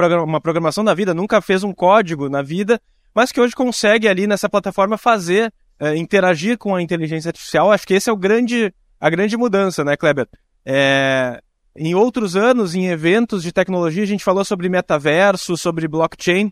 programação 0.42 0.84
da 0.84 0.94
vida, 0.94 1.14
nunca 1.14 1.42
fez 1.42 1.64
um 1.64 1.74
código 1.74 2.30
na 2.30 2.42
vida, 2.42 2.80
mas 3.14 3.32
que 3.32 3.40
hoje 3.40 3.56
consegue 3.56 4.08
ali 4.08 4.28
nessa 4.28 4.50
plataforma 4.50 4.98
fazer, 4.98 5.54
é, 5.80 5.96
interagir 5.96 6.58
com 6.58 6.76
a 6.76 6.82
inteligência 6.82 7.30
artificial. 7.30 7.72
Acho 7.72 7.88
que 7.88 7.94
esse 7.94 8.10
é 8.10 8.14
o 8.14 8.18
grande, 8.18 8.74
a 9.00 9.10
grande 9.10 9.38
mudança, 9.38 9.84
né, 9.84 9.96
Kleber? 9.98 10.28
É, 10.66 11.42
em 11.76 11.96
outros 11.96 12.36
anos, 12.36 12.76
em 12.76 12.88
eventos 12.88 13.42
de 13.42 13.52
tecnologia, 13.52 14.04
a 14.04 14.08
gente 14.08 14.24
falou 14.24 14.46
sobre 14.46 14.70
metaverso, 14.70 15.58
sobre 15.58 15.88
blockchain, 15.88 16.52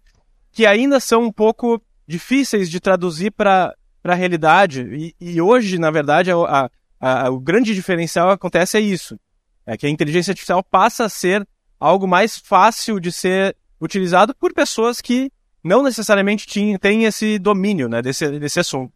que 0.52 0.66
ainda 0.66 1.00
são 1.00 1.24
um 1.24 1.32
pouco 1.32 1.82
difíceis 2.08 2.70
de 2.70 2.80
traduzir 2.80 3.32
para 3.32 3.74
a 4.04 4.14
realidade. 4.16 4.82
E, 4.92 5.16
e, 5.20 5.42
hoje, 5.42 5.78
na 5.78 5.92
verdade, 5.92 6.32
a, 6.32 6.36
a, 6.36 6.70
a, 7.00 7.30
o 7.30 7.40
grande 7.40 7.74
diferencial 7.74 8.30
acontece 8.30 8.78
é 8.78 8.82
isso. 8.82 9.20
É 9.66 9.78
que 9.78 9.86
a 9.86 9.90
inteligência 9.90 10.32
artificial 10.32 10.64
passa 10.64 11.06
a 11.06 11.10
ser 11.10 11.48
algo 11.82 12.08
mais 12.08 12.38
fácil 12.38 13.00
de 13.00 13.12
ser 13.12 13.56
utilizado 13.82 14.36
por 14.36 14.54
pessoas 14.54 15.02
que 15.02 15.32
não 15.64 15.82
necessariamente 15.82 16.46
tinha, 16.46 16.78
tem 16.78 17.06
esse 17.06 17.40
domínio 17.40 17.90
né, 17.90 18.02
desse, 18.02 18.40
desse 18.40 18.60
assunto. 18.60 18.94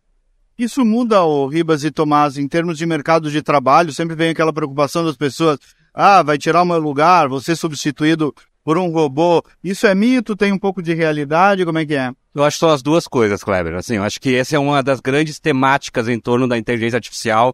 Isso 0.58 0.86
muda, 0.86 1.24
o 1.24 1.48
Ribas 1.48 1.84
e 1.84 1.92
Tomás, 1.92 2.38
em 2.38 2.48
termos 2.48 2.78
de 2.78 2.86
mercado 2.86 3.30
de 3.30 3.42
trabalho? 3.42 3.92
Sempre 3.92 4.16
vem 4.16 4.30
aquela 4.30 4.54
preocupação 4.54 5.04
das 5.04 5.18
pessoas: 5.18 5.60
ah, 5.94 6.24
vai 6.24 6.38
tirar 6.38 6.62
o 6.62 6.66
meu 6.66 6.80
lugar, 6.80 7.28
vou 7.28 7.42
ser 7.42 7.58
substituído 7.58 8.34
por 8.64 8.78
um 8.78 8.90
robô. 8.90 9.44
Isso 9.62 9.86
é 9.86 9.94
mito? 9.94 10.36
Tem 10.36 10.54
um 10.54 10.58
pouco 10.58 10.82
de 10.82 10.94
realidade? 10.94 11.66
Como 11.66 11.78
é 11.78 11.86
que 11.86 11.96
é? 11.96 12.12
Eu 12.34 12.44
acho 12.44 12.56
que 12.56 12.60
são 12.60 12.70
as 12.70 12.82
duas 12.82 13.06
coisas, 13.06 13.44
Kleber. 13.44 13.76
Assim, 13.76 13.96
eu 13.96 14.04
acho 14.04 14.20
que 14.20 14.34
essa 14.34 14.56
é 14.56 14.60
uma 14.60 14.82
das 14.82 15.02
grandes 15.02 15.40
temáticas 15.40 16.08
em 16.08 16.20
torno 16.20 16.48
da 16.48 16.58
inteligência 16.58 16.98
artificial, 16.98 17.54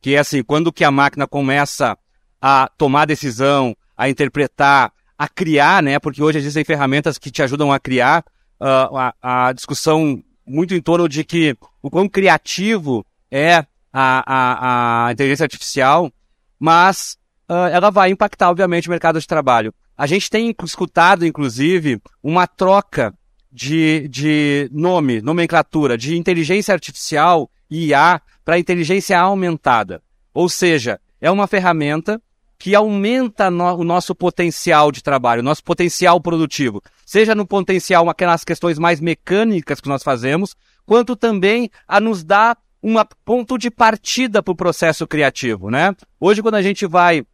que 0.00 0.14
é 0.14 0.18
assim, 0.18 0.42
quando 0.42 0.72
que 0.72 0.84
a 0.84 0.90
máquina 0.90 1.26
começa 1.26 1.96
a 2.40 2.68
tomar 2.76 3.06
decisão, 3.06 3.74
a 3.96 4.08
interpretar, 4.08 4.92
a 5.16 5.28
criar, 5.28 5.82
né? 5.82 5.98
Porque 5.98 6.22
hoje 6.22 6.38
existem 6.38 6.64
ferramentas 6.64 7.18
que 7.18 7.30
te 7.30 7.42
ajudam 7.42 7.72
a 7.72 7.78
criar. 7.78 8.24
Uh, 8.60 8.96
a, 8.96 9.14
a 9.48 9.52
discussão 9.52 10.22
muito 10.46 10.74
em 10.74 10.80
torno 10.80 11.08
de 11.08 11.24
que 11.24 11.56
o 11.82 11.90
quão 11.90 12.08
criativo 12.08 13.04
é 13.30 13.64
a, 13.92 14.24
a, 14.26 15.06
a 15.06 15.12
inteligência 15.12 15.44
artificial, 15.44 16.10
mas 16.58 17.16
uh, 17.48 17.68
ela 17.72 17.90
vai 17.90 18.10
impactar, 18.10 18.50
obviamente, 18.50 18.88
o 18.88 18.90
mercado 18.90 19.20
de 19.20 19.26
trabalho. 19.26 19.74
A 19.96 20.06
gente 20.06 20.30
tem 20.30 20.54
escutado, 20.64 21.26
inclusive, 21.26 22.00
uma 22.22 22.46
troca 22.46 23.14
de, 23.50 24.08
de 24.08 24.68
nome, 24.72 25.20
nomenclatura, 25.20 25.98
de 25.98 26.16
inteligência 26.16 26.72
artificial, 26.72 27.50
IA, 27.70 28.20
para 28.44 28.58
inteligência 28.58 29.18
aumentada. 29.18 30.02
Ou 30.32 30.48
seja, 30.48 30.98
é 31.20 31.30
uma 31.30 31.46
ferramenta 31.46 32.20
que 32.62 32.76
aumenta 32.76 33.50
no, 33.50 33.74
o 33.74 33.82
nosso 33.82 34.14
potencial 34.14 34.92
de 34.92 35.02
trabalho, 35.02 35.40
o 35.40 35.44
nosso 35.44 35.64
potencial 35.64 36.20
produtivo, 36.20 36.80
seja 37.04 37.34
no 37.34 37.44
potencial 37.44 38.08
aquelas 38.08 38.44
questões 38.44 38.78
mais 38.78 39.00
mecânicas 39.00 39.80
que 39.80 39.88
nós 39.88 40.04
fazemos, 40.04 40.54
quanto 40.86 41.16
também 41.16 41.68
a 41.88 41.98
nos 41.98 42.22
dar 42.22 42.56
um 42.80 42.94
ponto 43.24 43.58
de 43.58 43.68
partida 43.68 44.40
para 44.44 44.52
o 44.52 44.56
processo 44.56 45.08
criativo, 45.08 45.70
né? 45.70 45.92
Hoje, 46.20 46.40
quando 46.40 46.54
a 46.54 46.62
gente 46.62 46.86
vai, 46.86 47.26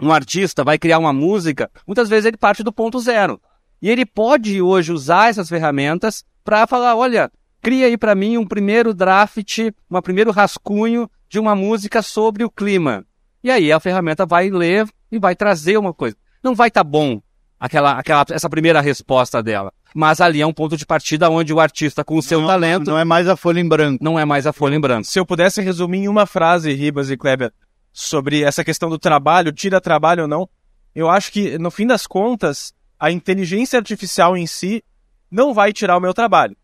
um 0.00 0.10
artista 0.10 0.64
vai 0.64 0.78
criar 0.78 0.98
uma 0.98 1.12
música, 1.12 1.70
muitas 1.86 2.08
vezes 2.08 2.24
ele 2.24 2.38
parte 2.38 2.62
do 2.62 2.72
ponto 2.72 2.98
zero. 2.98 3.38
E 3.82 3.90
ele 3.90 4.06
pode 4.06 4.62
hoje 4.62 4.90
usar 4.90 5.28
essas 5.28 5.50
ferramentas 5.50 6.24
para 6.42 6.66
falar, 6.66 6.96
olha, 6.96 7.30
cria 7.60 7.88
aí 7.88 7.98
para 7.98 8.14
mim 8.14 8.38
um 8.38 8.46
primeiro 8.46 8.94
draft, 8.94 9.58
um 9.90 10.00
primeiro 10.00 10.30
rascunho 10.30 11.10
de 11.28 11.38
uma 11.38 11.54
música 11.54 12.00
sobre 12.00 12.42
o 12.42 12.50
clima. 12.50 13.04
E 13.42 13.50
aí 13.50 13.72
a 13.72 13.80
ferramenta 13.80 14.24
vai 14.24 14.50
ler 14.50 14.86
e 15.10 15.18
vai 15.18 15.34
trazer 15.34 15.76
uma 15.76 15.92
coisa. 15.92 16.16
Não 16.42 16.54
vai 16.54 16.68
estar 16.68 16.84
tá 16.84 16.88
bom 16.88 17.20
aquela, 17.58 17.98
aquela, 17.98 18.24
essa 18.30 18.50
primeira 18.50 18.80
resposta 18.80 19.42
dela. 19.42 19.72
Mas 19.94 20.20
ali 20.20 20.40
é 20.40 20.46
um 20.46 20.52
ponto 20.52 20.76
de 20.76 20.86
partida 20.86 21.30
onde 21.30 21.52
o 21.52 21.60
artista, 21.60 22.04
com 22.04 22.16
o 22.16 22.22
seu 22.22 22.40
não, 22.40 22.48
talento. 22.48 22.90
Não 22.90 22.98
é 22.98 23.04
mais 23.04 23.28
a 23.28 23.36
folha 23.36 23.60
em 23.60 23.68
branco. 23.68 24.02
Não 24.02 24.18
é 24.18 24.24
mais 24.24 24.46
a 24.46 24.52
folha 24.52 24.74
em 24.74 24.80
branco. 24.80 25.04
Se 25.04 25.18
eu 25.18 25.26
pudesse 25.26 25.60
resumir 25.60 25.98
em 25.98 26.08
uma 26.08 26.26
frase, 26.26 26.72
Ribas 26.72 27.10
e 27.10 27.16
Kleber, 27.16 27.52
sobre 27.92 28.42
essa 28.42 28.64
questão 28.64 28.88
do 28.88 28.98
trabalho, 28.98 29.52
tira 29.52 29.80
trabalho 29.80 30.22
ou 30.22 30.28
não, 30.28 30.48
eu 30.94 31.08
acho 31.08 31.30
que, 31.30 31.58
no 31.58 31.70
fim 31.70 31.86
das 31.86 32.06
contas, 32.06 32.72
a 32.98 33.10
inteligência 33.10 33.78
artificial 33.78 34.36
em 34.36 34.46
si 34.46 34.82
não 35.30 35.52
vai 35.52 35.72
tirar 35.72 35.96
o 35.96 36.00
meu 36.00 36.14
trabalho. 36.14 36.56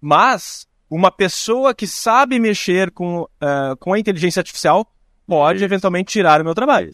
Mas 0.00 0.66
uma 0.88 1.10
pessoa 1.10 1.74
que 1.74 1.86
sabe 1.86 2.38
mexer 2.38 2.90
com, 2.92 3.22
uh, 3.22 3.76
com 3.80 3.92
a 3.92 3.98
inteligência 3.98 4.40
artificial 4.40 4.86
pode 5.26 5.62
eventualmente 5.62 6.12
tirar 6.12 6.40
o 6.40 6.44
meu 6.44 6.54
trabalho. 6.54 6.90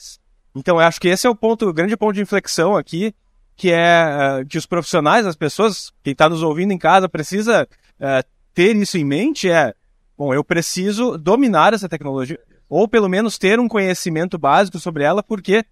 Então 0.55 0.77
eu 0.77 0.87
acho 0.87 1.01
que 1.01 1.09
esse 1.09 1.27
é 1.27 1.31
o 1.31 1.35
ponto, 1.35 1.69
o 1.69 1.73
grande 1.73 1.97
ponto 1.97 2.15
de 2.15 2.23
inflexão 2.23 2.77
aqui, 2.77 3.15
que 3.57 3.71
é 3.71 4.41
uh, 4.43 4.47
que 4.47 4.59
os 4.59 4.67
profissionais, 4.67 5.27
as 5.27 5.37
pessoas, 5.37 5.93
quem 6.03 6.13
está 6.13 6.29
nos 6.29 6.43
ouvindo 6.43 6.73
em 6.73 6.79
casa, 6.79 7.09
precisa 7.09 7.69
uh, 8.01 8.29
ter 8.55 8.77
isso 8.77 8.99
em 8.99 9.05
mente, 9.05 9.51
é, 9.51 9.75
bom, 10.17 10.35
eu 10.35 10.45
preciso 10.45 11.17
dominar 11.17 11.73
essa 11.73 11.89
tecnologia, 11.89 12.39
ou 12.69 12.89
pelo 12.89 13.09
menos 13.09 13.39
ter 13.39 13.61
um 13.61 13.69
conhecimento 13.69 14.39
básico 14.39 14.79
sobre 14.79 15.05
ela, 15.05 15.23
porque 15.23 15.65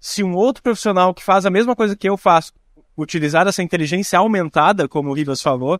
se 0.00 0.22
um 0.22 0.34
outro 0.34 0.62
profissional 0.62 1.12
que 1.14 1.22
faz 1.22 1.46
a 1.46 1.50
mesma 1.50 1.74
coisa 1.74 1.96
que 1.96 2.08
eu 2.08 2.16
faço, 2.16 2.52
utilizar 2.96 3.46
essa 3.46 3.62
inteligência 3.62 4.18
aumentada, 4.18 4.88
como 4.88 5.10
o 5.10 5.12
Rivas 5.12 5.42
falou, 5.42 5.78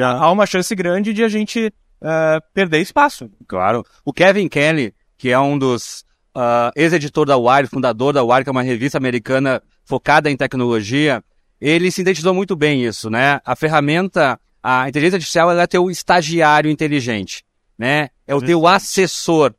há 0.00 0.30
uma 0.30 0.46
chance 0.46 0.74
grande 0.74 1.12
de 1.12 1.22
a 1.22 1.28
gente 1.28 1.72
uh, 2.00 2.42
perder 2.52 2.80
espaço. 2.80 3.30
Claro. 3.46 3.84
O 4.04 4.12
Kevin 4.12 4.48
Kelly, 4.48 4.92
que 5.16 5.30
é 5.30 5.38
um 5.38 5.58
dos 5.58 6.04
uh, 6.36 6.70
ex-editor 6.76 7.26
da 7.26 7.36
Wire, 7.36 7.68
fundador 7.68 8.12
da 8.12 8.22
Wire, 8.22 8.44
que 8.44 8.50
é 8.50 8.52
uma 8.52 8.62
revista 8.62 8.98
americana 8.98 9.62
focada 9.84 10.30
em 10.30 10.36
tecnologia, 10.36 11.22
ele 11.60 11.90
sintetizou 11.90 12.34
muito 12.34 12.54
bem 12.54 12.84
isso, 12.84 13.08
né? 13.08 13.40
A 13.44 13.56
ferramenta, 13.56 14.38
a 14.62 14.88
inteligência 14.88 15.16
artificial, 15.16 15.50
ela 15.50 15.62
é 15.62 15.66
teu 15.66 15.90
estagiário 15.90 16.70
inteligente, 16.70 17.44
né? 17.78 18.10
É 18.26 18.34
o 18.34 18.42
teu 18.42 18.66
assessor. 18.66 19.54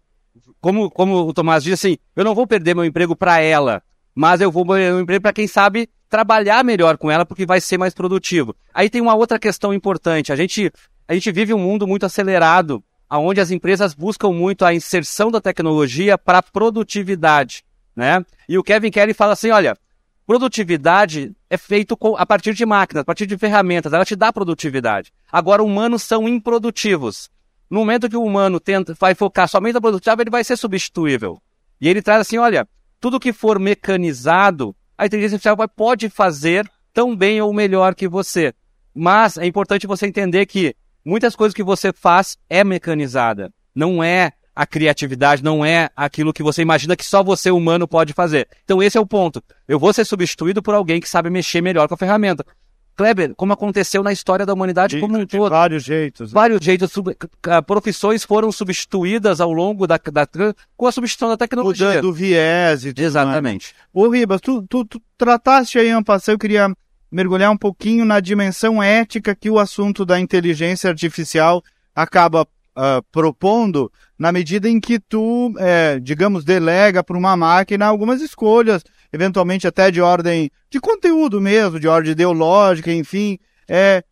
Como, 0.61 0.91
como 0.91 1.27
o 1.27 1.33
Tomás 1.33 1.63
diz 1.63 1.73
assim, 1.73 1.97
eu 2.15 2.23
não 2.23 2.35
vou 2.35 2.45
perder 2.45 2.75
meu 2.75 2.85
emprego 2.85 3.15
para 3.15 3.39
ela, 3.39 3.81
mas 4.13 4.41
eu 4.41 4.51
vou 4.51 4.65
perder 4.65 4.91
meu 4.91 5.01
emprego 5.01 5.21
para 5.21 5.33
quem 5.33 5.47
sabe 5.47 5.89
trabalhar 6.09 6.63
melhor 6.63 6.97
com 6.97 7.09
ela 7.11 7.25
porque 7.25 7.45
vai 7.45 7.61
ser 7.61 7.77
mais 7.77 7.93
produtivo. 7.93 8.55
Aí 8.73 8.89
tem 8.89 9.01
uma 9.01 9.15
outra 9.15 9.39
questão 9.39 9.73
importante. 9.73 10.31
A 10.31 10.35
gente, 10.35 10.71
a 11.07 11.13
gente 11.13 11.31
vive 11.31 11.53
um 11.53 11.59
mundo 11.59 11.87
muito 11.87 12.05
acelerado 12.05 12.83
onde 13.09 13.39
as 13.39 13.51
empresas 13.51 13.93
buscam 13.93 14.31
muito 14.31 14.65
a 14.65 14.73
inserção 14.73 15.31
da 15.31 15.39
tecnologia 15.39 16.17
para 16.17 16.41
produtividade, 16.41 17.63
né? 17.95 18.25
E 18.49 18.57
o 18.57 18.63
Kevin 18.63 18.91
Kelly 18.91 19.13
fala 19.13 19.33
assim, 19.33 19.49
olha, 19.49 19.77
produtividade 20.25 21.33
é 21.49 21.57
feito 21.57 21.97
a 22.17 22.25
partir 22.25 22.53
de 22.53 22.65
máquinas, 22.65 23.01
a 23.01 23.05
partir 23.05 23.25
de 23.25 23.37
ferramentas, 23.37 23.93
ela 23.93 24.03
te 24.03 24.15
dá 24.15 24.33
produtividade. 24.33 25.13
Agora, 25.31 25.63
humanos 25.63 26.03
são 26.03 26.27
improdutivos. 26.27 27.29
No 27.69 27.79
momento 27.79 28.09
que 28.09 28.17
o 28.17 28.23
humano 28.23 28.59
tenta, 28.59 28.93
vai 28.99 29.15
focar 29.15 29.47
somente 29.47 29.75
na 29.75 29.81
produtividade, 29.81 30.21
ele 30.21 30.29
vai 30.29 30.43
ser 30.43 30.57
substituível. 30.57 31.41
E 31.79 31.87
ele 31.87 32.01
traz 32.01 32.21
assim, 32.21 32.37
olha, 32.37 32.67
tudo 32.99 33.19
que 33.19 33.31
for 33.31 33.59
mecanizado, 33.59 34.75
a 34.97 35.05
inteligência 35.05 35.35
artificial 35.35 35.57
pode 35.69 36.09
fazer 36.09 36.69
tão 36.93 37.15
bem 37.15 37.39
ou 37.41 37.53
melhor 37.53 37.93
que 37.93 38.07
você. 38.07 38.53
Mas 38.93 39.37
é 39.37 39.45
importante 39.45 39.85
você 39.85 40.07
entender 40.07 40.45
que 40.45 40.75
muitas 41.07 41.35
coisas 41.35 41.53
que 41.53 41.63
você 41.63 41.93
faz 41.93 42.37
é 42.49 42.63
mecanizada. 42.63 43.51
Não 43.73 44.03
é 44.03 44.33
a 44.53 44.65
criatividade, 44.65 45.43
não 45.43 45.63
é 45.63 45.89
aquilo 45.95 46.33
que 46.33 46.43
você 46.43 46.61
imagina 46.61 46.95
que 46.95 47.05
só 47.05 47.23
você 47.23 47.49
humano 47.49 47.87
pode 47.87 48.11
fazer. 48.11 48.47
Então 48.65 48.83
esse 48.83 48.97
é 48.97 49.01
o 49.01 49.05
ponto. 49.05 49.41
Eu 49.67 49.79
vou 49.79 49.93
ser 49.93 50.03
substituído 50.03 50.61
por 50.61 50.73
alguém 50.73 50.99
que 50.99 51.07
sabe 51.07 51.29
mexer 51.29 51.61
melhor 51.61 51.87
com 51.87 51.93
a 51.93 51.97
ferramenta. 51.97 52.45
Kleber, 52.95 53.35
como 53.35 53.53
aconteceu 53.53 54.01
na 54.01 54.11
história 54.11 54.43
da 54.43 54.53
humanidade 54.53 54.95
de, 54.95 54.99
como 54.99 55.15
um 55.19 55.25
todo. 55.25 55.51
Vários 55.51 55.83
jeitos. 55.83 56.31
Vários 56.31 56.59
jeitos. 56.59 56.91
Profissões 57.67 58.23
foram 58.23 58.51
substituídas 58.51 59.39
ao 59.39 59.53
longo 59.53 59.85
da, 59.85 59.99
da 60.11 60.27
com 60.75 60.87
a 60.87 60.91
substituição 60.91 61.29
da 61.29 61.37
tecnologia. 61.37 62.01
Do, 62.01 62.07
do 62.07 62.13
viés 62.13 62.83
e 62.83 62.91
tudo 62.91 63.05
Exatamente. 63.05 63.75
Mais. 63.75 64.05
Ô 64.07 64.09
Ribas, 64.09 64.41
tu, 64.41 64.63
tu, 64.67 64.83
tu 64.83 64.99
trataste 65.15 65.77
aí, 65.77 65.91
Ampassão, 65.91 66.33
eu 66.33 66.39
queria 66.39 66.73
mergulhar 67.11 67.51
um 67.51 67.57
pouquinho 67.57 68.05
na 68.05 68.19
dimensão 68.19 68.81
ética 68.81 69.35
que 69.35 69.49
o 69.49 69.59
assunto 69.59 70.05
da 70.05 70.19
inteligência 70.19 70.89
artificial 70.89 71.63
acaba 71.95 72.43
uh, 72.43 73.03
propondo 73.11 73.91
na 74.17 74.31
medida 74.31 74.69
em 74.69 74.79
que 74.79 74.99
tu, 74.99 75.53
é, 75.57 75.99
digamos, 75.99 76.43
delega 76.43 77.03
para 77.03 77.17
uma 77.17 77.37
máquina 77.37 77.85
algumas 77.85 78.21
escolhas, 78.21 78.83
eventualmente 79.11 79.67
até 79.67 79.91
de 79.91 80.01
ordem 80.01 80.49
de 80.69 80.79
conteúdo 80.79 81.39
mesmo, 81.39 81.79
de 81.79 81.87
ordem 81.87 82.11
ideológica, 82.11 82.91
enfim. 82.91 83.37
É, 83.67 84.03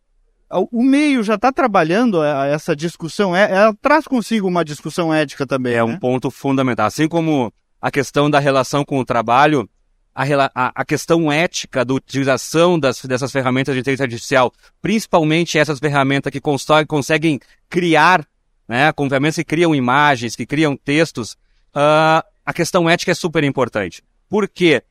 o 0.50 0.82
meio 0.82 1.22
já 1.22 1.34
está 1.34 1.50
trabalhando 1.50 2.22
é, 2.22 2.52
essa 2.52 2.74
discussão, 2.76 3.34
é, 3.34 3.50
ela 3.50 3.74
traz 3.80 4.06
consigo 4.06 4.46
uma 4.46 4.64
discussão 4.64 5.12
ética 5.12 5.46
também. 5.46 5.74
É 5.74 5.76
né? 5.76 5.82
um 5.82 5.98
ponto 5.98 6.30
fundamental. 6.30 6.86
Assim 6.86 7.08
como 7.08 7.52
a 7.80 7.90
questão 7.90 8.30
da 8.30 8.38
relação 8.38 8.84
com 8.84 8.98
o 8.98 9.04
trabalho, 9.04 9.68
a, 10.16 10.72
a 10.74 10.84
questão 10.84 11.30
ética 11.30 11.84
da 11.84 11.92
utilização 11.92 12.78
das, 12.78 13.02
dessas 13.04 13.30
ferramentas 13.30 13.74
de 13.74 13.80
inteligência 13.80 14.04
artificial, 14.04 14.52
principalmente 14.80 15.58
essas 15.58 15.78
ferramentas 15.78 16.32
que 16.32 16.40
conseguem 16.40 17.38
criar 17.68 18.26
né, 18.66 18.90
com 18.92 19.08
ferramentas 19.08 19.36
que 19.36 19.44
criam 19.44 19.74
imagens, 19.74 20.34
que 20.34 20.46
criam 20.46 20.76
textos, 20.76 21.32
uh, 21.74 22.24
a 22.44 22.52
questão 22.54 22.88
ética 22.88 23.12
é 23.12 23.14
super 23.14 23.44
importante. 23.44 24.02
Por 24.28 24.48
quê? 24.48 24.82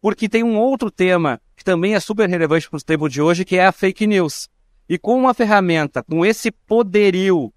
Porque 0.00 0.28
tem 0.28 0.42
um 0.42 0.58
outro 0.58 0.90
tema 0.90 1.40
que 1.54 1.62
também 1.62 1.94
é 1.94 2.00
super 2.00 2.28
relevante 2.28 2.68
para 2.68 2.78
o 2.78 2.82
tempo 2.82 3.08
de 3.08 3.20
hoje, 3.20 3.44
que 3.44 3.56
é 3.56 3.66
a 3.66 3.72
fake 3.72 4.06
news. 4.06 4.48
E 4.88 4.98
com 4.98 5.16
uma 5.16 5.34
ferramenta, 5.34 6.02
com 6.02 6.24
esse 6.24 6.50
poderio 6.50 7.52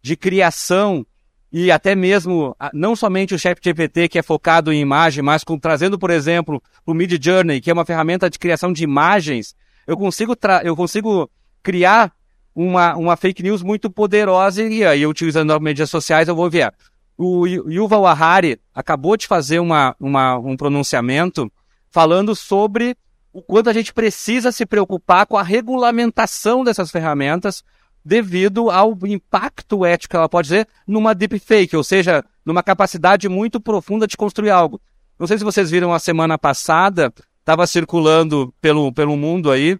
de 0.00 0.16
criação 0.16 1.04
e 1.50 1.70
até 1.70 1.94
mesmo, 1.94 2.54
não 2.74 2.94
somente 2.94 3.34
o 3.34 3.38
ChatGPT, 3.38 4.08
que 4.08 4.18
é 4.18 4.22
focado 4.22 4.72
em 4.72 4.80
imagem, 4.80 5.22
mas 5.22 5.42
com, 5.42 5.58
trazendo, 5.58 5.98
por 5.98 6.10
exemplo, 6.10 6.62
o 6.84 6.92
Mid 6.92 7.12
Journey, 7.22 7.60
que 7.60 7.70
é 7.70 7.72
uma 7.72 7.86
ferramenta 7.86 8.28
de 8.28 8.38
criação 8.38 8.72
de 8.72 8.84
imagens, 8.84 9.54
eu 9.86 9.96
consigo, 9.96 10.36
eu 10.62 10.76
consigo 10.76 11.30
criar 11.62 12.12
uma, 12.54 12.96
uma 12.96 13.16
fake 13.16 13.42
news 13.42 13.62
muito 13.62 13.90
poderosa 13.90 14.62
e 14.62 14.84
aí, 14.84 15.06
utilizando 15.06 15.52
as 15.52 15.60
mídias 15.60 15.88
sociais, 15.88 16.28
eu 16.28 16.36
vou 16.36 16.50
ver. 16.50 16.72
O 17.16 17.46
Yuval 17.46 18.06
Harari 18.06 18.60
acabou 18.74 19.16
de 19.16 19.26
fazer 19.26 19.58
uma, 19.58 19.96
uma, 19.98 20.36
um 20.38 20.56
pronunciamento 20.56 21.50
falando 21.90 22.34
sobre 22.36 22.96
o 23.32 23.42
quanto 23.42 23.70
a 23.70 23.72
gente 23.72 23.92
precisa 23.92 24.52
se 24.52 24.66
preocupar 24.66 25.26
com 25.26 25.36
a 25.36 25.42
regulamentação 25.42 26.62
dessas 26.62 26.90
ferramentas 26.90 27.64
devido 28.08 28.70
ao 28.70 28.96
impacto 29.04 29.84
ético 29.84 30.12
que 30.12 30.16
ela 30.16 30.30
pode 30.30 30.48
ter 30.48 30.66
numa 30.86 31.14
deepfake, 31.14 31.76
ou 31.76 31.84
seja, 31.84 32.24
numa 32.42 32.62
capacidade 32.62 33.28
muito 33.28 33.60
profunda 33.60 34.06
de 34.06 34.16
construir 34.16 34.48
algo. 34.48 34.80
Não 35.18 35.26
sei 35.26 35.36
se 35.36 35.44
vocês 35.44 35.70
viram 35.70 35.92
a 35.92 35.98
semana 35.98 36.38
passada, 36.38 37.12
estava 37.38 37.66
circulando 37.66 38.52
pelo, 38.62 38.90
pelo 38.94 39.14
mundo 39.14 39.50
aí 39.50 39.78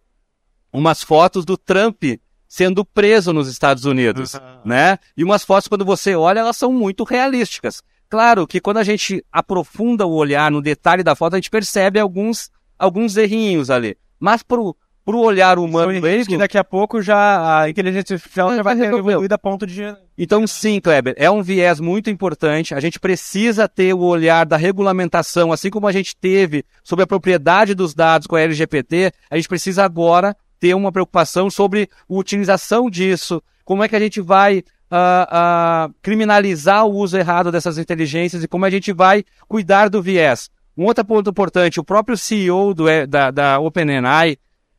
umas 0.71 1.03
fotos 1.03 1.47
do 1.47 1.57
Trump 1.57 2.05
sendo 2.47 2.85
preso 2.85 3.33
nos 3.33 3.49
Estados 3.49 3.87
Unidos, 3.87 4.35
né? 4.63 4.99
E 5.17 5.25
umas 5.25 5.43
fotos, 5.43 5.67
quando 5.67 5.85
você 5.85 6.15
olha, 6.15 6.41
elas 6.41 6.57
são 6.59 6.71
muito 6.71 7.05
realísticas. 7.05 7.83
Claro 8.11 8.47
que 8.47 8.61
quando 8.61 8.77
a 8.77 8.85
gente 8.85 9.25
aprofunda 9.33 10.05
o 10.05 10.13
olhar 10.13 10.51
no 10.51 10.61
detalhe 10.61 11.03
da 11.03 11.15
foto, 11.15 11.33
a 11.33 11.37
gente 11.39 11.51
percebe 11.51 11.99
alguns, 11.99 12.51
alguns 12.79 13.17
errinhos 13.17 13.71
ali. 13.71 13.97
Mas 14.21 14.43
pro, 14.43 14.77
pro 15.09 15.21
olhar 15.21 15.59
humano 15.59 15.91
mesmo... 16.03 16.27
que 16.27 16.37
daqui 16.37 16.59
a 16.59 16.63
pouco 16.63 17.01
já 17.01 17.63
a 17.63 17.71
inteligência 17.71 18.13
artificial 18.13 18.55
já 18.55 18.63
vai 18.63 18.77
ter 18.77 18.93
evoluído 18.93 19.35
a 19.35 19.39
ponto 19.39 19.67
de... 19.67 19.83
Então 20.19 20.47
sim, 20.47 20.79
Kleber, 20.83 21.15
é 21.17 21.31
um 21.31 21.43
viés 21.43 21.81
muito 21.81 22.11
importante. 22.11 22.75
A 22.75 22.81
gente 22.81 23.01
precisa 23.01 23.67
ter 23.67 23.95
o 23.95 24.01
olhar 24.01 24.45
da 24.45 24.59
regulamentação, 24.59 25.51
assim 25.51 25.71
como 25.71 25.87
a 25.87 25.93
gente 25.93 26.15
teve 26.15 26.63
sobre 26.85 27.05
a 27.05 27.07
propriedade 27.07 27.75
dos 27.75 27.95
dados 27.95 28.27
com 28.27 28.37
a 28.37 28.43
LGPT, 28.43 29.11
a 29.31 29.37
gente 29.37 29.49
precisa 29.49 29.83
agora 29.83 30.37
ter 30.61 30.75
uma 30.75 30.93
preocupação 30.93 31.49
sobre 31.49 31.89
a 31.91 32.15
utilização 32.15 32.91
disso, 32.91 33.43
como 33.65 33.83
é 33.83 33.89
que 33.89 33.97
a 33.97 34.01
gente 34.01 34.21
vai 34.21 34.59
uh, 34.59 35.89
uh, 35.89 35.95
criminalizar 36.03 36.85
o 36.85 36.95
uso 36.95 37.17
errado 37.17 37.51
dessas 37.51 37.79
inteligências 37.79 38.45
e 38.45 38.49
como 38.49 38.67
a 38.67 38.71
gente 38.71 38.93
vai 38.93 39.25
cuidar 39.49 39.89
do 39.89 40.03
viés. 40.03 40.51
Um 40.77 40.85
outro 40.85 41.03
ponto 41.03 41.31
importante, 41.31 41.81
o 41.81 41.85
próprio 41.85 42.15
CEO 42.15 42.75
do, 42.75 42.85
da, 43.09 43.31
da 43.31 43.59
OpenAI, 43.59 44.37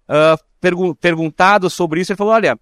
uh, 0.09 0.43
pergu 0.59 0.95
perguntado 0.95 1.69
sobre 1.69 2.01
isso, 2.01 2.11
ele 2.11 2.17
falou, 2.17 2.33
olha, 2.33 2.59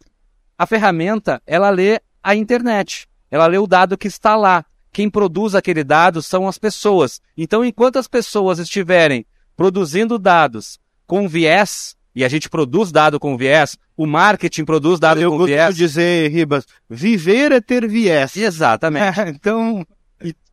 a 0.58 0.66
ferramenta, 0.66 1.42
ela 1.48 1.70
lê 1.70 2.00
a 2.22 2.36
internet, 2.36 3.08
ela 3.32 3.48
lê 3.48 3.58
o 3.58 3.68
dado 3.68 3.98
que 3.98 4.08
está 4.08 4.36
lá. 4.36 4.66
Quem 4.92 5.10
produz 5.10 5.54
aquele 5.54 5.84
dado 5.84 6.22
são 6.22 6.48
as 6.48 6.58
pessoas. 6.58 7.22
Então, 7.38 7.64
enquanto 7.64 7.98
as 7.98 8.08
pessoas 8.08 8.60
estiverem 8.60 9.26
produzindo 9.56 10.18
dados 10.18 10.80
com 11.06 11.28
viés, 11.28 11.96
e 12.16 12.26
a 12.26 12.28
gente 12.28 12.50
produz 12.50 12.92
dado 12.92 13.20
com 13.20 13.38
viés, 13.38 13.78
o 13.96 14.08
marketing 14.08 14.66
produz 14.66 15.00
dado 15.00 15.22
Eu 15.22 15.32
com 15.32 15.46
viés. 15.46 15.70
Eu 15.70 15.88
dizer, 15.88 16.32
Ribas, 16.32 16.66
viver 16.90 17.52
é 17.52 17.62
ter 17.62 17.88
viés. 17.88 18.36
Exatamente. 18.36 19.20
Então, 19.30 19.86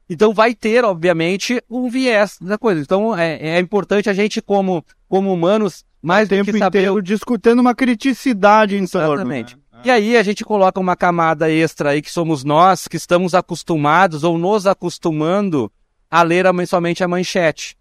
então 0.08 0.34
vai 0.34 0.54
ter, 0.54 0.84
obviamente, 0.84 1.62
um 1.68 1.88
viés 1.88 2.36
da 2.40 2.58
coisa. 2.58 2.82
Então 2.82 3.16
é, 3.16 3.56
é 3.56 3.58
importante 3.60 4.10
a 4.10 4.12
gente, 4.12 4.42
como, 4.42 4.84
como 5.14 5.33
humanos, 5.33 5.85
mais 6.02 6.26
o 6.26 6.28
tempo 6.28 6.47
do 6.47 6.54
que 6.54 6.59
saber... 6.59 6.80
inteiro 6.80 7.00
discutindo 7.00 7.61
uma 7.61 7.73
criticidade 7.73 8.76
em 8.76 8.85
torno. 8.85 9.14
Exatamente. 9.14 9.54
Né? 9.54 9.83
E 9.85 9.90
aí 9.92 10.16
a 10.16 10.25
gente 10.25 10.44
coloca 10.44 10.80
uma 10.80 10.97
camada 10.97 11.49
extra 11.49 11.90
aí 11.90 12.02
que 12.02 12.11
somos 12.11 12.42
nós, 12.42 12.88
que 12.88 12.97
estamos 12.97 13.33
acostumados 13.33 14.25
ou 14.25 14.37
nos 14.37 14.66
acostumando 14.66 15.71
a 16.11 16.21
ler 16.25 16.47
somente 16.66 17.04
a 17.04 17.06
manchete. 17.06 17.76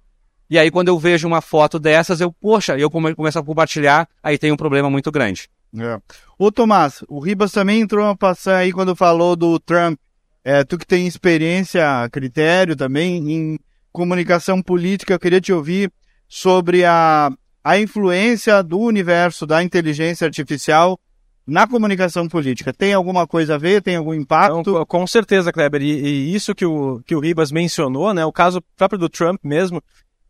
E 0.48 0.60
aí, 0.60 0.70
quando 0.70 0.90
eu 0.90 1.00
vejo 1.00 1.28
uma 1.28 1.42
foto 1.42 1.80
dessas, 1.80 2.22
eu, 2.22 2.32
poxa, 2.32 2.78
eu 2.78 2.88
começo 2.92 3.40
a 3.40 3.44
compartilhar, 3.44 4.08
aí 4.22 4.38
tem 4.38 4.52
um 4.52 4.58
problema 4.58 4.92
muito 4.92 5.12
grande. 5.12 5.50
É. 5.76 6.00
Ô, 6.38 6.52
Tomás, 6.52 7.04
o 7.08 7.20
Ribas 7.20 7.52
também 7.52 7.82
entrou 7.82 8.06
a 8.06 8.16
passar 8.16 8.58
aí 8.58 8.72
quando 8.72 8.96
falou 8.96 9.36
do 9.36 9.60
Trump. 9.60 9.98
É, 10.44 10.64
tu 10.64 10.78
que 10.78 10.86
tem 10.86 11.08
experiência, 11.08 12.08
critério 12.12 12.76
também 12.76 13.32
em 13.32 13.60
comunicação 13.92 14.62
política, 14.62 15.16
eu 15.16 15.20
queria 15.20 15.42
te 15.42 15.52
ouvir 15.52 15.92
sobre 16.36 16.84
a, 16.84 17.30
a 17.64 17.78
influência 17.78 18.64
do 18.64 18.80
universo 18.80 19.46
da 19.46 19.62
inteligência 19.62 20.26
artificial 20.26 21.00
na 21.46 21.68
comunicação 21.68 22.28
política. 22.28 22.74
Tem 22.74 22.92
alguma 22.92 23.28
coisa 23.28 23.54
a 23.54 23.58
ver? 23.60 23.84
Tem 23.84 23.98
algum 23.98 24.16
impacto? 24.16 24.62
Então, 24.62 24.84
com 24.84 25.06
certeza, 25.06 25.54
Kleber. 25.54 25.84
E, 25.84 25.92
e, 25.92 26.34
isso 26.34 26.56
que 26.56 26.66
o, 26.66 27.04
que 27.06 27.16
o 27.16 27.20
Ribas 27.20 27.52
mencionou, 27.52 28.16
né, 28.16 28.26
o 28.26 28.32
caso 28.32 28.64
próprio 28.76 28.98
do 28.98 29.08
Trump 29.08 29.42
mesmo, 29.44 29.80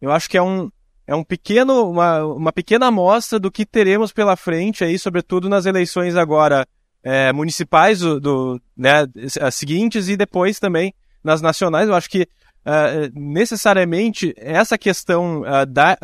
eu 0.01 0.11
acho 0.11 0.29
que 0.29 0.37
é 0.37 0.41
um, 0.41 0.69
é 1.07 1.15
um 1.15 1.23
pequeno, 1.23 1.89
uma, 1.89 2.25
uma 2.25 2.51
pequena 2.51 2.87
amostra 2.87 3.39
do 3.39 3.49
que 3.49 3.65
teremos 3.65 4.11
pela 4.11 4.35
frente 4.35 4.83
aí, 4.83 4.99
sobretudo 4.99 5.47
nas 5.47 5.65
eleições 5.65 6.17
agora 6.17 6.67
é, 7.01 7.31
municipais 7.31 7.99
do, 7.99 8.19
do, 8.19 8.61
né, 8.75 9.07
as 9.39 9.55
seguintes 9.55 10.09
e 10.09 10.17
depois 10.17 10.59
também 10.59 10.93
nas 11.23 11.41
nacionais. 11.41 11.87
Eu 11.87 11.95
acho 11.95 12.09
que 12.09 12.27
uh, 12.65 13.19
necessariamente 13.19 14.33
essa 14.37 14.77
questão 14.77 15.41
uh, 15.41 15.65
da, 15.65 15.97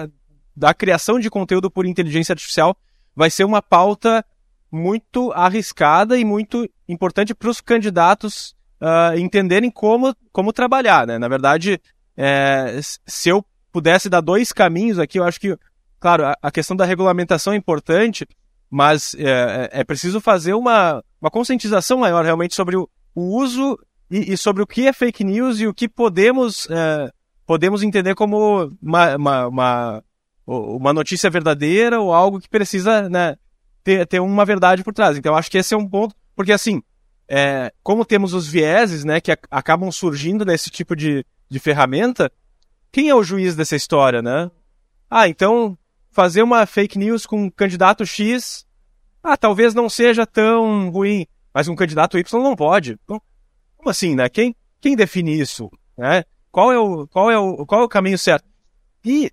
da 0.55 0.73
criação 0.73 1.19
de 1.19 1.29
conteúdo 1.29 1.69
por 1.69 1.85
inteligência 1.85 2.33
artificial 2.33 2.77
vai 3.15 3.29
ser 3.29 3.43
uma 3.43 3.61
pauta 3.61 4.25
muito 4.71 5.31
arriscada 5.31 6.17
e 6.17 6.23
muito 6.23 6.69
importante 6.87 7.33
para 7.33 7.49
os 7.49 7.59
candidatos 7.59 8.55
uh, 8.81 9.17
entenderem 9.17 9.71
como, 9.71 10.15
como 10.31 10.53
trabalhar. 10.53 11.07
Né? 11.07 11.17
Na 11.17 11.27
verdade, 11.27 11.81
é, 12.15 12.79
se 13.05 13.29
eu 13.29 13.43
pudesse 13.71 14.09
dar 14.09 14.21
dois 14.21 14.51
caminhos 14.51 14.99
aqui, 14.99 15.19
eu 15.19 15.23
acho 15.23 15.39
que, 15.39 15.57
claro, 15.99 16.25
a, 16.25 16.37
a 16.41 16.51
questão 16.51 16.75
da 16.75 16.85
regulamentação 16.85 17.53
é 17.53 17.55
importante, 17.55 18.27
mas 18.69 19.15
é, 19.15 19.69
é, 19.71 19.81
é 19.81 19.83
preciso 19.83 20.21
fazer 20.21 20.53
uma, 20.53 21.03
uma 21.21 21.31
conscientização 21.31 21.97
maior 21.97 22.23
realmente 22.23 22.55
sobre 22.55 22.75
o, 22.75 22.89
o 23.15 23.37
uso 23.37 23.77
e, 24.09 24.33
e, 24.33 24.37
sobre 24.37 24.63
o 24.63 24.67
que 24.67 24.87
é 24.87 24.93
fake 24.93 25.23
news 25.23 25.59
e 25.59 25.67
o 25.67 25.73
que 25.73 25.87
podemos, 25.87 26.67
é, 26.69 27.11
podemos 27.45 27.83
entender 27.83 28.15
como 28.15 28.71
uma, 28.81 29.15
uma, 29.15 29.47
uma, 29.47 30.03
uma, 30.45 30.93
notícia 30.93 31.29
verdadeira 31.29 31.99
ou 31.99 32.13
algo 32.13 32.39
que 32.39 32.49
precisa 32.49 33.07
né, 33.09 33.35
ter, 33.83 34.05
ter 34.07 34.19
uma 34.19 34.45
verdade 34.45 34.83
por 34.83 34.93
trás. 34.93 35.17
Então, 35.17 35.35
acho 35.35 35.51
que 35.51 35.57
esse 35.57 35.73
é 35.73 35.77
um 35.77 35.87
ponto, 35.87 36.15
porque 36.35 36.51
assim, 36.51 36.81
é, 37.27 37.71
como 37.83 38.03
temos 38.03 38.33
os 38.33 38.47
vieses 38.47 39.03
né, 39.03 39.21
que 39.21 39.31
acabam 39.51 39.91
surgindo 39.91 40.43
nesse 40.43 40.69
tipo 40.69 40.95
de, 40.95 41.23
de 41.47 41.59
ferramenta, 41.59 42.31
quem 42.91 43.09
é 43.09 43.15
o 43.15 43.23
juiz 43.23 43.55
dessa 43.55 43.75
história, 43.75 44.21
né? 44.21 44.49
Ah, 45.09 45.27
então 45.27 45.77
fazer 46.11 46.41
uma 46.41 46.65
fake 46.65 46.97
news 46.97 47.25
com 47.25 47.43
um 47.43 47.49
candidato 47.49 48.05
X, 48.05 48.65
ah, 49.23 49.37
talvez 49.37 49.73
não 49.73 49.87
seja 49.87 50.25
tão 50.25 50.89
ruim, 50.89 51.27
mas 51.53 51.67
um 51.67 51.75
candidato 51.75 52.17
Y 52.17 52.43
não 52.43 52.55
pode. 52.55 52.97
Como 53.79 53.89
assim, 53.89 54.13
né? 54.13 54.27
Quem, 54.27 54.53
quem 54.81 54.93
define 54.93 55.39
isso? 55.39 55.71
Né? 55.97 56.25
Qual, 56.51 56.71
é 56.71 56.77
o, 56.77 57.07
qual, 57.07 57.31
é 57.31 57.39
o, 57.39 57.65
qual 57.65 57.81
é 57.81 57.85
o 57.85 57.89
caminho 57.89 58.17
certo? 58.17 58.45
E 59.05 59.31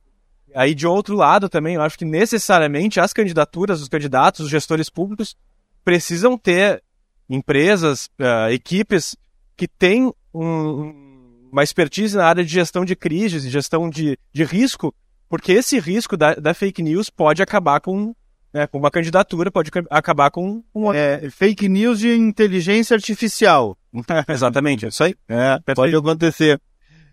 aí, 0.55 0.73
de 0.73 0.87
outro 0.87 1.17
lado 1.17 1.49
também, 1.49 1.75
eu 1.75 1.83
acho 1.83 1.99
que 1.99 2.05
necessariamente 2.05 3.01
as 3.01 3.13
candidaturas, 3.13 3.83
os 3.83 3.89
candidatos, 3.89 4.47
os 4.47 4.51
gestores 4.51 4.89
públicos 4.89 5.37
precisam 5.85 6.39
ter 6.39 6.81
empresas, 7.29 8.07
uh, 8.21 8.51
equipes 8.53 9.17
que 9.57 9.67
têm 9.67 10.13
um, 10.33 11.49
uma 11.51 11.65
expertise 11.65 12.17
na 12.17 12.27
área 12.27 12.45
de 12.45 12.53
gestão 12.53 12.85
de 12.85 12.95
crises, 12.95 13.43
gestão 13.51 13.91
de, 13.91 14.17
de 14.33 14.45
risco, 14.45 14.95
porque 15.29 15.53
esse 15.53 15.81
risco 15.81 16.17
da, 16.17 16.35
da 16.35 16.55
fake 16.55 16.83
news 16.83 17.11
pode 17.11 17.43
acabar 17.43 17.81
com, 17.81 18.15
né, 18.55 18.69
com 18.69 18.79
uma 18.79 18.93
candidatura, 18.93 19.51
pode 19.51 19.73
acabar 19.91 20.31
com 20.31 20.63
um... 20.73 20.93
É, 20.93 21.29
fake 21.31 21.69
news 21.69 21.99
de 21.99 22.15
inteligência 22.15 22.95
artificial. 22.95 23.77
Exatamente, 24.29 24.85
é 24.85 24.89
isso 24.89 25.05
aí. 25.05 25.15
É, 25.29 25.59
pode 25.75 25.95
acontecer. 25.95 26.61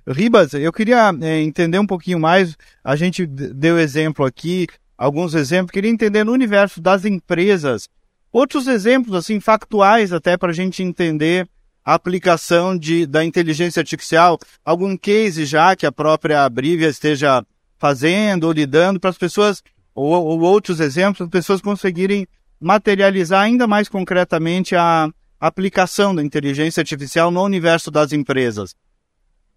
Ribas, 0.08 0.54
eu 0.54 0.74
queria 0.74 1.12
é, 1.22 1.42
entender 1.42 1.80
um 1.80 1.88
pouquinho 1.88 2.20
mais, 2.20 2.58
a 2.84 2.96
gente 2.96 3.26
deu 3.26 3.80
exemplo 3.80 4.26
aqui, 4.26 4.68
alguns 4.98 5.34
exemplos, 5.34 5.72
queria 5.72 5.90
entender 5.90 6.24
no 6.24 6.34
universo 6.34 6.82
das 6.82 7.06
empresas, 7.06 7.88
outros 8.32 8.68
exemplos, 8.68 9.16
assim, 9.16 9.40
factuais 9.40 10.12
até 10.12 10.36
para 10.36 10.52
a 10.52 10.54
gente 10.54 10.84
entender 10.84 11.48
a 11.86 11.94
aplicação 11.94 12.78
de, 12.78 13.06
da 13.06 13.24
inteligência 13.24 13.80
artificial, 13.80 14.40
algum 14.64 14.98
case 14.98 15.46
já 15.46 15.76
que 15.76 15.86
a 15.86 15.92
própria 15.92 16.48
Brivia 16.50 16.88
esteja 16.88 17.46
fazendo 17.78 18.46
ou 18.46 18.52
lidando 18.52 19.00
para 19.00 19.10
as 19.10 19.18
pessoas, 19.18 19.62
ou, 19.94 20.12
ou 20.12 20.40
outros 20.42 20.80
exemplos, 20.80 21.22
as 21.22 21.30
pessoas 21.30 21.62
conseguirem 21.62 22.26
materializar 22.60 23.42
ainda 23.42 23.68
mais 23.68 23.90
concretamente 23.90 24.76
a 24.76 25.10
aplicação 25.48 26.16
da 26.16 26.24
inteligência 26.24 26.80
artificial 26.80 27.30
no 27.30 27.44
universo 27.44 27.92
das 27.92 28.14
empresas. 28.14 28.74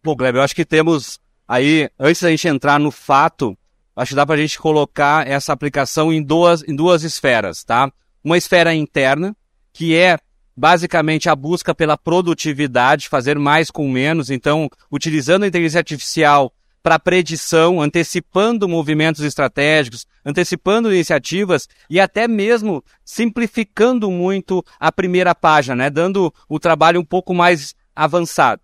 Bom, 0.03 0.16
Kleber, 0.16 0.40
eu 0.40 0.44
acho 0.44 0.55
que 0.55 0.64
temos 0.64 1.20
aí, 1.46 1.88
antes 1.96 2.22
da 2.22 2.31
gente 2.31 2.49
entrar 2.49 2.81
no 2.81 2.90
fato, 2.90 3.57
acho 3.94 4.09
que 4.11 4.16
dá 4.16 4.27
para 4.27 4.35
a 4.35 4.38
gente 4.38 4.59
colocar 4.59 5.25
essa 5.29 5.53
aplicação 5.53 6.12
em 6.12 6.20
duas, 6.20 6.64
em 6.66 6.75
duas 6.75 7.05
esferas, 7.05 7.62
tá? 7.62 7.92
Uma 8.25 8.37
esfera 8.37 8.75
interna, 8.75 9.37
que 9.72 9.94
é 9.94 10.18
basicamente 10.57 11.29
a 11.29 11.37
busca 11.37 11.72
pela 11.72 11.96
produtividade, 11.96 13.09
fazer 13.09 13.38
mais 13.38 13.70
com 13.70 13.88
menos, 13.88 14.29
então 14.29 14.68
utilizando 14.90 15.44
a 15.44 15.46
inteligência 15.46 15.79
artificial 15.79 16.53
para 16.87 17.01
predição, 17.01 17.83
antecipando 17.83 18.68
movimentos 18.68 19.25
estratégicos, 19.25 20.07
antecipando 20.25 20.94
iniciativas 20.94 21.68
e 21.90 21.99
até 21.99 22.29
mesmo 22.29 22.81
simplificando 23.05 24.09
muito 24.09 24.64
a 24.79 24.92
primeira 24.92 25.35
página, 25.35 25.75
né, 25.75 25.90
dando 25.90 26.33
o 26.49 26.61
trabalho 26.61 27.01
um 27.01 27.05
pouco 27.05 27.35
mais 27.35 27.75
avançado. 27.92 28.62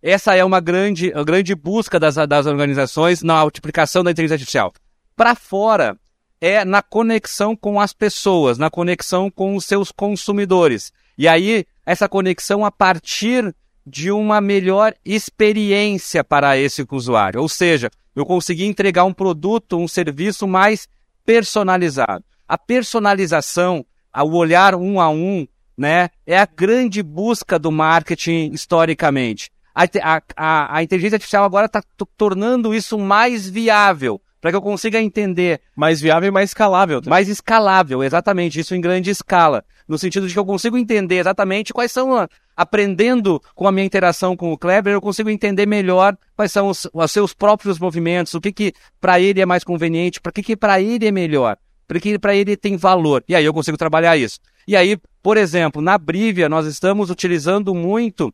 Essa 0.00 0.36
é 0.36 0.44
uma 0.44 0.60
grande, 0.60 1.10
uma 1.12 1.24
grande 1.24 1.52
busca 1.52 1.98
das, 1.98 2.14
das 2.14 2.46
organizações 2.46 3.24
na 3.24 3.42
multiplicação 3.42 4.04
da 4.04 4.12
inteligência 4.12 4.36
artificial. 4.36 4.72
Para 5.16 5.34
fora, 5.34 5.98
é 6.40 6.64
na 6.64 6.80
conexão 6.80 7.56
com 7.56 7.80
as 7.80 7.92
pessoas, 7.92 8.56
na 8.56 8.70
conexão 8.70 9.28
com 9.28 9.56
os 9.56 9.64
seus 9.64 9.90
consumidores. 9.90 10.92
E 11.18 11.26
aí, 11.26 11.66
essa 11.84 12.08
conexão 12.08 12.64
a 12.64 12.70
partir 12.70 13.52
de 13.86 14.10
uma 14.10 14.40
melhor 14.40 14.94
experiência 15.04 16.24
para 16.24 16.56
esse 16.56 16.86
usuário. 16.90 17.40
Ou 17.40 17.48
seja, 17.48 17.90
eu 18.14 18.24
consegui 18.24 18.64
entregar 18.64 19.04
um 19.04 19.12
produto, 19.12 19.76
um 19.78 19.88
serviço 19.88 20.46
mais 20.46 20.88
personalizado. 21.24 22.24
A 22.48 22.56
personalização, 22.56 23.84
o 24.14 24.36
olhar 24.36 24.74
um 24.74 25.00
a 25.00 25.08
um, 25.10 25.46
né, 25.76 26.10
é 26.26 26.38
a 26.38 26.46
grande 26.46 27.02
busca 27.02 27.58
do 27.58 27.72
marketing 27.72 28.52
historicamente. 28.52 29.50
A, 29.74 30.22
a, 30.36 30.76
a 30.76 30.82
inteligência 30.82 31.16
artificial 31.16 31.44
agora 31.44 31.66
está 31.66 31.82
tornando 32.16 32.72
isso 32.72 32.96
mais 32.96 33.48
viável, 33.50 34.20
para 34.40 34.52
que 34.52 34.56
eu 34.56 34.62
consiga 34.62 35.02
entender. 35.02 35.60
Mais 35.74 36.00
viável 36.00 36.28
e 36.28 36.30
mais 36.30 36.50
escalável. 36.50 37.02
Tá? 37.02 37.10
Mais 37.10 37.28
escalável, 37.28 38.04
exatamente, 38.04 38.60
isso 38.60 38.74
em 38.74 38.80
grande 38.80 39.10
escala. 39.10 39.64
No 39.86 39.98
sentido 39.98 40.26
de 40.26 40.32
que 40.32 40.38
eu 40.38 40.46
consigo 40.46 40.78
entender 40.78 41.16
exatamente 41.16 41.72
quais 41.72 41.92
são, 41.92 42.26
aprendendo 42.56 43.40
com 43.54 43.68
a 43.68 43.72
minha 43.72 43.84
interação 43.84 44.36
com 44.36 44.52
o 44.52 44.58
Kleber, 44.58 44.94
eu 44.94 45.00
consigo 45.00 45.28
entender 45.28 45.66
melhor 45.66 46.16
quais 46.34 46.52
são 46.52 46.68
os, 46.68 46.88
os 46.92 47.12
seus 47.12 47.34
próprios 47.34 47.78
movimentos, 47.78 48.32
o 48.34 48.40
que 48.40 48.50
que 48.50 48.72
para 49.00 49.20
ele 49.20 49.40
é 49.40 49.46
mais 49.46 49.62
conveniente, 49.62 50.20
para 50.20 50.32
que 50.32 50.42
que 50.42 50.56
para 50.56 50.80
ele 50.80 51.06
é 51.06 51.12
melhor, 51.12 51.58
para 51.86 52.00
que 52.00 52.18
para 52.18 52.34
ele 52.34 52.56
tem 52.56 52.76
valor. 52.76 53.22
E 53.28 53.34
aí 53.34 53.44
eu 53.44 53.52
consigo 53.52 53.76
trabalhar 53.76 54.16
isso. 54.16 54.40
E 54.66 54.74
aí, 54.74 54.96
por 55.22 55.36
exemplo, 55.36 55.82
na 55.82 55.98
Brivia 55.98 56.48
nós 56.48 56.66
estamos 56.66 57.10
utilizando 57.10 57.74
muito 57.74 58.32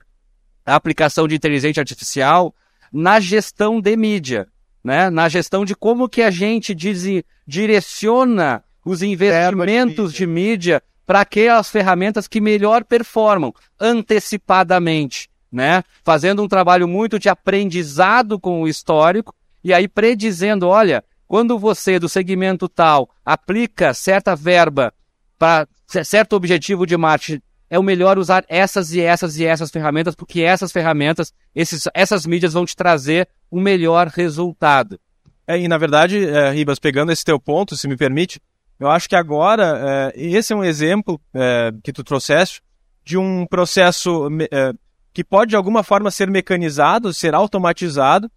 a 0.65 0.77
aplicação 0.77 1.27
de 1.27 1.35
inteligência 1.35 1.81
artificial 1.81 2.55
na 2.93 3.19
gestão 3.19 3.81
de 3.81 3.97
mídia, 3.97 4.47
né? 4.85 5.11
Na 5.11 5.29
gestão 5.29 5.65
de 5.65 5.75
como 5.75 6.09
que 6.09 6.23
a 6.23 6.31
gente 6.31 6.75
diz, 6.75 7.05
direciona 7.47 8.63
os 8.85 9.03
investimentos 9.03 10.13
de 10.13 10.27
mídia 10.27 10.83
para 11.11 11.23
aquelas 11.23 11.69
ferramentas 11.69 12.29
que 12.29 12.41
melhor 12.41 12.85
performam 12.85 13.53
antecipadamente, 13.81 15.29
né? 15.51 15.83
Fazendo 16.05 16.41
um 16.41 16.47
trabalho 16.47 16.87
muito 16.87 17.19
de 17.19 17.29
aprendizado 17.29 18.39
com 18.39 18.63
o 18.63 18.69
histórico 18.69 19.35
e 19.65 19.75
aí 19.75 19.89
predizendo, 19.89 20.69
olha, 20.69 21.03
quando 21.27 21.59
você 21.59 21.99
do 21.99 22.09
segmento 22.09 22.69
tal 22.69 23.11
aplica 23.25 23.93
certa 23.93 24.37
verba 24.37 24.95
para 25.37 25.67
certo 25.85 26.37
objetivo 26.37 26.87
de 26.87 26.97
marketing 26.97 27.43
é 27.69 27.77
o 27.77 27.83
melhor 27.83 28.17
usar 28.17 28.45
essas 28.49 28.93
e 28.93 29.01
essas 29.01 29.37
e 29.37 29.45
essas 29.45 29.69
ferramentas, 29.69 30.15
porque 30.15 30.43
essas 30.43 30.71
ferramentas, 30.71 31.35
esses, 31.53 31.89
essas 31.93 32.25
mídias 32.25 32.53
vão 32.53 32.65
te 32.65 32.77
trazer 32.77 33.29
um 33.51 33.61
melhor 33.61 34.07
resultado. 34.07 34.97
É, 35.45 35.59
e 35.59 35.67
na 35.67 35.77
verdade, 35.77 36.25
é, 36.25 36.53
Ribas, 36.53 36.79
pegando 36.79 37.11
esse 37.11 37.25
teu 37.25 37.41
ponto, 37.41 37.77
se 37.77 37.89
me 37.89 37.97
permite, 37.97 38.41
eu 38.81 38.91
acho 38.91 39.09
que 39.09 39.15
agora, 39.15 40.13
é, 40.17 40.21
esse 40.21 40.55
é 40.55 40.57
um 40.57 40.65
exemplo 40.65 41.21
é, 41.35 41.71
que 41.85 41.93
tu 41.93 42.03
trouxeste 42.03 42.63
de 43.05 43.19
um 43.19 43.47
processo 43.47 44.29
é, 44.51 44.73
que 45.13 45.23
pode 45.23 45.51
de 45.51 45.57
alguma 45.57 45.83
forma 45.83 46.11
ser 46.11 46.31
mecanizado, 46.31 47.13
ser 47.13 47.35
automatizado, 47.35 48.31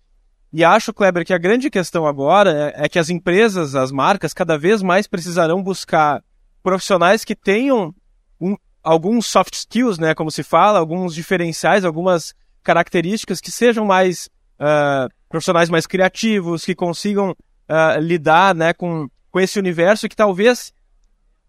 e 0.52 0.64
acho, 0.64 0.94
Kleber, 0.94 1.26
que 1.26 1.34
a 1.34 1.38
grande 1.38 1.70
questão 1.70 2.06
agora 2.06 2.74
é, 2.76 2.88
que 2.90 3.00
as 3.00 3.10
empresas, 3.10 3.74
as 3.74 3.92
marcas, 3.92 4.34
cada 4.34 4.58
vez 4.58 4.84
mais 4.84 5.08
precisarão 5.08 5.64
buscar 5.64 6.22
profissionais 6.62 7.24
que 7.24 7.36
tenham 7.36 7.96
um, 8.40 8.56
alguns 8.84 9.26
soft 9.26 9.56
skills, 9.56 9.98
né, 9.98 10.14
como 10.14 10.30
se 10.30 10.44
fala, 10.44 10.78
alguns 10.78 11.16
diferenciais, 11.16 11.86
algumas 11.86 12.36
características 12.62 13.40
que 13.40 13.50
sejam 13.50 13.86
mais 13.86 14.30
uh, 14.60 15.10
profissionais 15.30 15.70
mais 15.70 15.88
criativos, 15.88 16.66
que 16.66 16.76
consigam 16.76 17.32
uh, 17.32 18.00
lidar, 18.00 18.54
né, 18.54 18.74
com, 18.74 19.10
com 19.34 19.40
esse 19.42 19.60
universo 19.60 20.08
que 20.08 20.16
talvez 20.16 20.74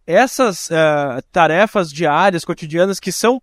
essas 0.04 0.68
uh, 0.70 1.22
tarefas 1.30 1.92
diárias, 1.92 2.44
cotidianas, 2.44 2.98
que 2.98 3.12
são 3.12 3.40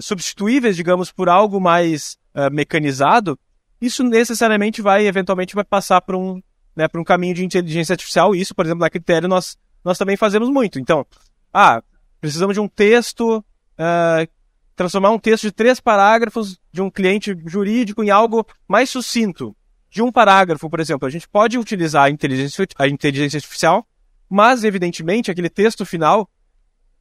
substituíveis, 0.00 0.74
digamos, 0.74 1.12
por 1.12 1.28
algo 1.28 1.60
mais 1.60 2.16
mecanizado, 2.50 3.38
isso 3.78 4.02
necessariamente 4.02 4.80
vai, 4.80 5.06
eventualmente, 5.06 5.54
vai 5.54 5.64
passar 5.64 6.00
por 6.00 6.14
um, 6.14 6.42
né, 6.74 6.88
por 6.88 6.98
um 6.98 7.04
caminho 7.04 7.34
de 7.34 7.44
inteligência 7.44 7.92
artificial. 7.92 8.34
Isso, 8.34 8.54
por 8.54 8.64
exemplo, 8.64 8.80
na 8.80 8.88
Critério, 8.88 9.28
nós, 9.28 9.58
nós 9.84 9.98
também 9.98 10.16
fazemos 10.16 10.48
muito. 10.48 10.80
Então, 10.80 11.06
ah, 11.52 11.82
Precisamos 12.22 12.54
de 12.54 12.60
um 12.60 12.68
texto, 12.68 13.38
uh, 13.38 14.30
transformar 14.76 15.10
um 15.10 15.18
texto 15.18 15.42
de 15.42 15.50
três 15.50 15.80
parágrafos 15.80 16.56
de 16.70 16.80
um 16.80 16.88
cliente 16.88 17.36
jurídico 17.46 18.00
em 18.00 18.10
algo 18.10 18.46
mais 18.68 18.88
sucinto. 18.88 19.56
De 19.92 20.00
um 20.00 20.10
parágrafo, 20.10 20.70
por 20.70 20.80
exemplo, 20.80 21.06
a 21.06 21.10
gente 21.10 21.28
pode 21.28 21.58
utilizar 21.58 22.04
a 22.04 22.10
inteligência, 22.10 22.66
a 22.78 22.88
inteligência 22.88 23.36
artificial, 23.36 23.86
mas, 24.26 24.64
evidentemente, 24.64 25.30
aquele 25.30 25.50
texto 25.50 25.84
final 25.84 26.30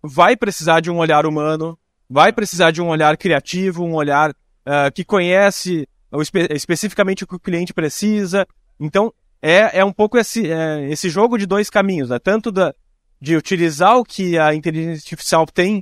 vai 0.03 0.35
precisar 0.35 0.81
de 0.81 0.91
um 0.91 0.97
olhar 0.97 1.25
humano, 1.25 1.79
vai 2.09 2.33
precisar 2.33 2.71
de 2.71 2.81
um 2.81 2.89
olhar 2.89 3.15
criativo, 3.15 3.85
um 3.85 3.95
olhar 3.95 4.31
uh, 4.31 4.91
que 4.93 5.05
conhece 5.05 5.87
espe 6.19 6.45
especificamente 6.51 7.23
o 7.23 7.27
que 7.27 7.35
o 7.35 7.39
cliente 7.39 7.73
precisa. 7.73 8.45
Então, 8.77 9.13
é, 9.41 9.79
é 9.79 9.85
um 9.85 9.93
pouco 9.93 10.17
esse, 10.17 10.51
é, 10.51 10.89
esse 10.89 11.09
jogo 11.09 11.37
de 11.37 11.45
dois 11.45 11.69
caminhos, 11.69 12.09
né? 12.09 12.19
tanto 12.19 12.51
da, 12.51 12.75
de 13.21 13.37
utilizar 13.37 13.95
o 13.95 14.03
que 14.03 14.37
a 14.37 14.53
inteligência 14.53 14.99
artificial 14.99 15.45
tem 15.45 15.81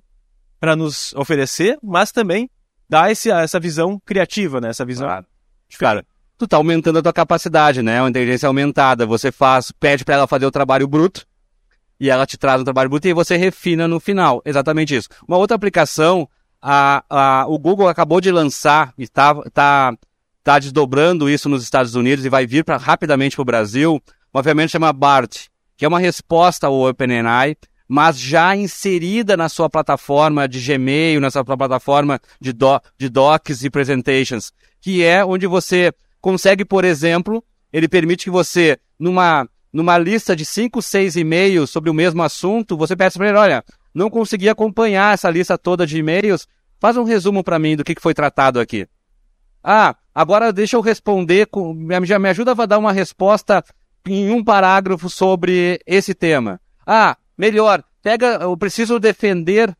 para 0.59 0.75
nos 0.75 1.11
oferecer, 1.15 1.75
mas 1.81 2.11
também 2.11 2.51
dar 2.87 3.11
esse, 3.11 3.31
essa 3.31 3.59
visão 3.59 3.99
criativa, 4.05 4.61
né? 4.61 4.69
Essa 4.69 4.85
visão. 4.85 5.07
Claro. 5.07 5.25
Cara, 5.79 6.05
tu 6.39 6.47
tá 6.47 6.58
aumentando 6.58 6.99
a 6.99 7.02
tua 7.02 7.13
capacidade, 7.13 7.84
né? 7.84 8.02
Uma 8.02 8.10
inteligência 8.10 8.47
aumentada. 8.47 9.06
Você 9.06 9.32
faz, 9.32 9.71
pede 9.71 10.04
para 10.04 10.15
ela 10.15 10.28
fazer 10.28 10.45
o 10.45 10.52
trabalho 10.52 10.88
bruto 10.88 11.25
e 11.99 12.10
ela 12.10 12.25
te 12.25 12.38
traz 12.38 12.62
o 12.62 12.63
trabalho 12.63 12.89
bruto 12.89 13.08
e 13.08 13.13
você 13.13 13.38
refina 13.38 13.88
no 13.88 13.99
final. 13.99 14.41
Exatamente 14.45 14.95
isso. 14.95 15.10
Uma 15.28 15.38
outra 15.38 15.56
aplicação, 15.56 16.28
a, 16.62 17.04
a, 17.10 17.45
o 17.47 17.60
Google 17.60 17.88
acabou 17.89 18.21
de 18.21 18.32
lançar 18.32 18.93
e 18.97 19.04
está 19.04 19.36
tá, 19.52 19.93
tá 20.43 20.60
desdobrando 20.60 21.30
isso 21.30 21.49
nos 21.49 21.62
Estados 21.62 21.93
Unidos 21.93 22.25
e 22.25 22.30
vai 22.30 22.47
vir 22.47 22.63
pra, 22.63 22.78
rapidamente 22.78 23.36
para 23.36 23.43
o 23.43 23.45
Brasil, 23.45 24.02
uma 24.34 24.41
ferramenta 24.41 24.69
chamada 24.69 24.93
BART 24.93 25.49
que 25.80 25.86
é 25.86 25.88
uma 25.88 25.97
resposta 25.97 26.67
ao 26.67 26.89
OpenAI, 26.89 27.56
mas 27.88 28.19
já 28.19 28.54
inserida 28.54 29.38
na 29.38 29.47
sua 29.47 29.69
plataforma 29.69 30.45
de 30.45 30.60
Gmail, 30.60 31.21
na 31.21 31.32
sua 31.32 31.45
plataforma 31.45 32.19
de, 32.39 32.52
do, 32.52 32.82
de 32.97 33.08
docs 33.08 33.63
e 33.63 33.69
presentations, 33.69 34.52
que 34.82 35.02
é 35.02 35.23
onde 35.23 35.47
você 35.47 35.93
consegue, 36.21 36.65
por 36.65 36.86
exemplo, 36.86 37.43
ele 37.71 37.88
permite 37.88 38.25
que 38.25 38.29
você, 38.29 38.77
numa, 38.99 39.47
numa 39.71 39.97
lista 39.97 40.36
de 40.36 40.45
5, 40.45 40.82
6 40.82 41.15
e-mails 41.15 41.69
sobre 41.69 41.89
o 41.89 41.93
mesmo 41.93 42.21
assunto, 42.23 42.77
você 42.77 42.95
peça 42.95 43.17
para 43.17 43.29
ele, 43.29 43.38
olha, 43.38 43.63
não 43.93 44.10
consegui 44.10 44.49
acompanhar 44.49 45.13
essa 45.13 45.29
lista 45.29 45.58
toda 45.58 45.86
de 45.86 45.97
e-mails, 45.97 46.47
faz 46.79 46.97
um 46.97 47.03
resumo 47.03 47.43
para 47.43 47.60
mim 47.60 47.75
do 47.75 47.84
que, 47.84 47.95
foi 47.99 48.13
tratado 48.13 48.60
aqui. 48.60 48.88
Ah, 49.63 49.95
agora 50.13 50.53
deixa 50.53 50.77
eu 50.77 50.82
responder, 50.82 51.47
já 52.05 52.17
me 52.17 52.29
ajuda 52.29 52.51
a 52.51 52.65
dar 52.65 52.77
uma 52.77 52.93
resposta 52.93 53.63
em 54.08 54.32
um 54.32 54.43
parágrafo 54.43 55.10
sobre 55.10 55.79
esse 55.86 56.13
tema. 56.13 56.60
Ah, 56.86 57.17
melhor, 57.38 57.84
pega, 58.01 58.39
eu 58.41 58.55
preciso 58.58 58.99
defender 58.99 59.75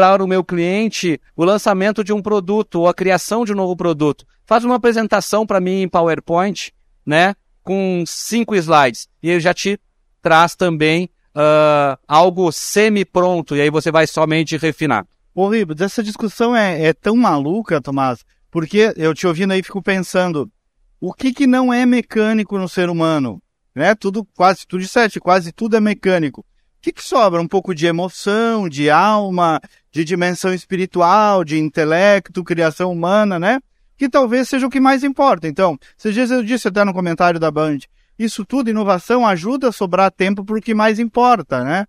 para 0.00 0.24
o 0.24 0.28
meu 0.28 0.42
cliente 0.42 1.20
o 1.36 1.44
lançamento 1.44 2.02
de 2.02 2.12
um 2.12 2.22
produto 2.22 2.80
ou 2.80 2.88
a 2.88 2.94
criação 2.94 3.44
de 3.44 3.52
um 3.52 3.56
novo 3.56 3.76
produto. 3.76 4.26
Faz 4.46 4.64
uma 4.64 4.76
apresentação 4.76 5.46
para 5.46 5.60
mim 5.60 5.82
em 5.82 5.88
PowerPoint, 5.88 6.72
né, 7.04 7.34
com 7.62 8.04
cinco 8.06 8.54
slides 8.54 9.08
e 9.22 9.30
ele 9.30 9.40
já 9.40 9.52
te 9.52 9.78
traz 10.22 10.54
também 10.54 11.10
uh, 11.34 11.98
algo 12.06 12.50
semi-pronto 12.50 13.56
e 13.56 13.60
aí 13.60 13.70
você 13.70 13.90
vai 13.90 14.06
somente 14.06 14.56
refinar. 14.56 15.06
Ô, 15.34 15.48
Ribas, 15.48 15.80
essa 15.80 16.02
discussão 16.02 16.54
é, 16.54 16.86
é 16.86 16.92
tão 16.92 17.16
maluca, 17.16 17.80
Tomás, 17.80 18.24
porque 18.50 18.92
eu 18.96 19.14
te 19.14 19.26
ouvindo 19.26 19.52
aí 19.52 19.62
fico 19.62 19.82
pensando, 19.82 20.50
o 21.00 21.12
que, 21.12 21.32
que 21.32 21.46
não 21.46 21.72
é 21.72 21.86
mecânico 21.86 22.58
no 22.58 22.68
ser 22.68 22.90
humano? 22.90 23.40
né? 23.74 23.94
Tudo, 23.94 24.24
quase, 24.36 24.66
tudo 24.66 24.80
disseste, 24.80 25.20
quase 25.20 25.52
tudo 25.52 25.76
é 25.76 25.80
mecânico. 25.80 26.40
O 26.40 26.44
que, 26.82 26.92
que 26.92 27.04
sobra? 27.04 27.40
Um 27.40 27.48
pouco 27.48 27.74
de 27.74 27.86
emoção, 27.86 28.68
de 28.68 28.88
alma, 28.88 29.60
de 29.92 30.04
dimensão 30.04 30.54
espiritual, 30.54 31.44
de 31.44 31.58
intelecto, 31.58 32.44
criação 32.44 32.92
humana, 32.92 33.38
né? 33.38 33.60
Que 33.96 34.08
talvez 34.08 34.48
seja 34.48 34.66
o 34.66 34.70
que 34.70 34.80
mais 34.80 35.04
importa. 35.04 35.48
Então, 35.48 35.78
esses 35.98 36.14
dias 36.14 36.30
eu 36.30 36.42
disse 36.42 36.68
até 36.68 36.84
no 36.84 36.92
comentário 36.92 37.38
da 37.40 37.50
Band, 37.50 37.78
isso 38.18 38.44
tudo, 38.44 38.70
inovação, 38.70 39.26
ajuda 39.26 39.68
a 39.68 39.72
sobrar 39.72 40.10
tempo 40.10 40.44
para 40.44 40.56
o 40.56 40.60
que 40.60 40.74
mais 40.74 40.98
importa, 40.98 41.64
né? 41.64 41.86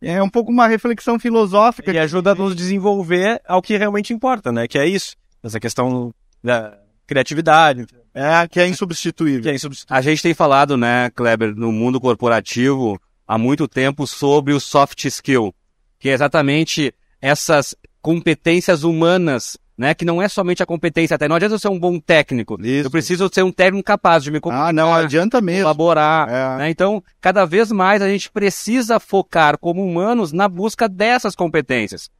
É 0.00 0.20
um 0.20 0.28
pouco 0.28 0.50
uma 0.50 0.66
reflexão 0.66 1.18
filosófica. 1.18 1.92
E 1.92 1.98
ajuda 1.98 2.32
a 2.32 2.34
nos 2.34 2.56
desenvolver 2.56 3.40
ao 3.46 3.62
que 3.62 3.76
realmente 3.76 4.12
importa, 4.12 4.50
né? 4.50 4.66
Que 4.66 4.78
é 4.78 4.86
isso. 4.86 5.14
Essa 5.42 5.60
questão 5.60 6.12
da 6.42 6.76
criatividade. 7.06 7.86
É, 8.12 8.46
que 8.48 8.58
é 8.58 8.66
insubstituível. 8.66 9.42
Que 9.42 9.50
é 9.50 9.54
insubstituível. 9.54 9.96
A 9.96 10.00
gente 10.00 10.22
tem 10.22 10.34
falado, 10.34 10.76
né, 10.76 11.10
Kleber, 11.10 11.54
no 11.54 11.70
mundo 11.70 12.00
corporativo 12.00 13.00
há 13.26 13.38
muito 13.38 13.68
tempo 13.68 14.06
sobre 14.06 14.52
o 14.52 14.60
soft 14.60 15.04
skill, 15.04 15.54
que 15.98 16.08
é 16.08 16.12
exatamente 16.12 16.92
essas 17.22 17.74
competências 18.02 18.82
humanas 18.82 19.56
né? 19.76 19.94
Que 19.94 20.04
não 20.04 20.20
é 20.20 20.28
somente 20.28 20.62
a 20.62 20.66
competência 20.66 21.16
técnica. 21.18 21.28
Não 21.28 21.36
adianta 21.36 21.54
eu 21.54 21.58
ser 21.58 21.68
um 21.68 21.78
bom 21.78 21.98
técnico. 21.98 22.56
Isso. 22.60 22.86
Eu 22.86 22.90
preciso 22.90 23.28
ser 23.32 23.42
um 23.42 23.50
técnico 23.50 23.84
capaz 23.84 24.22
de 24.22 24.30
me 24.30 24.38
Ah, 24.50 24.72
não 24.72 24.94
adianta 24.94 25.40
mesmo. 25.40 25.62
colaborar. 25.62 26.28
É. 26.28 26.58
né? 26.58 26.70
Então, 26.70 27.02
cada 27.20 27.44
vez 27.44 27.72
mais 27.72 28.02
a 28.02 28.08
gente 28.08 28.30
precisa 28.30 29.00
focar 29.00 29.58
como 29.58 29.84
humanos 29.84 30.32
na 30.32 30.48
busca 30.48 30.88
dessas 30.88 31.34
competências. 31.34 32.10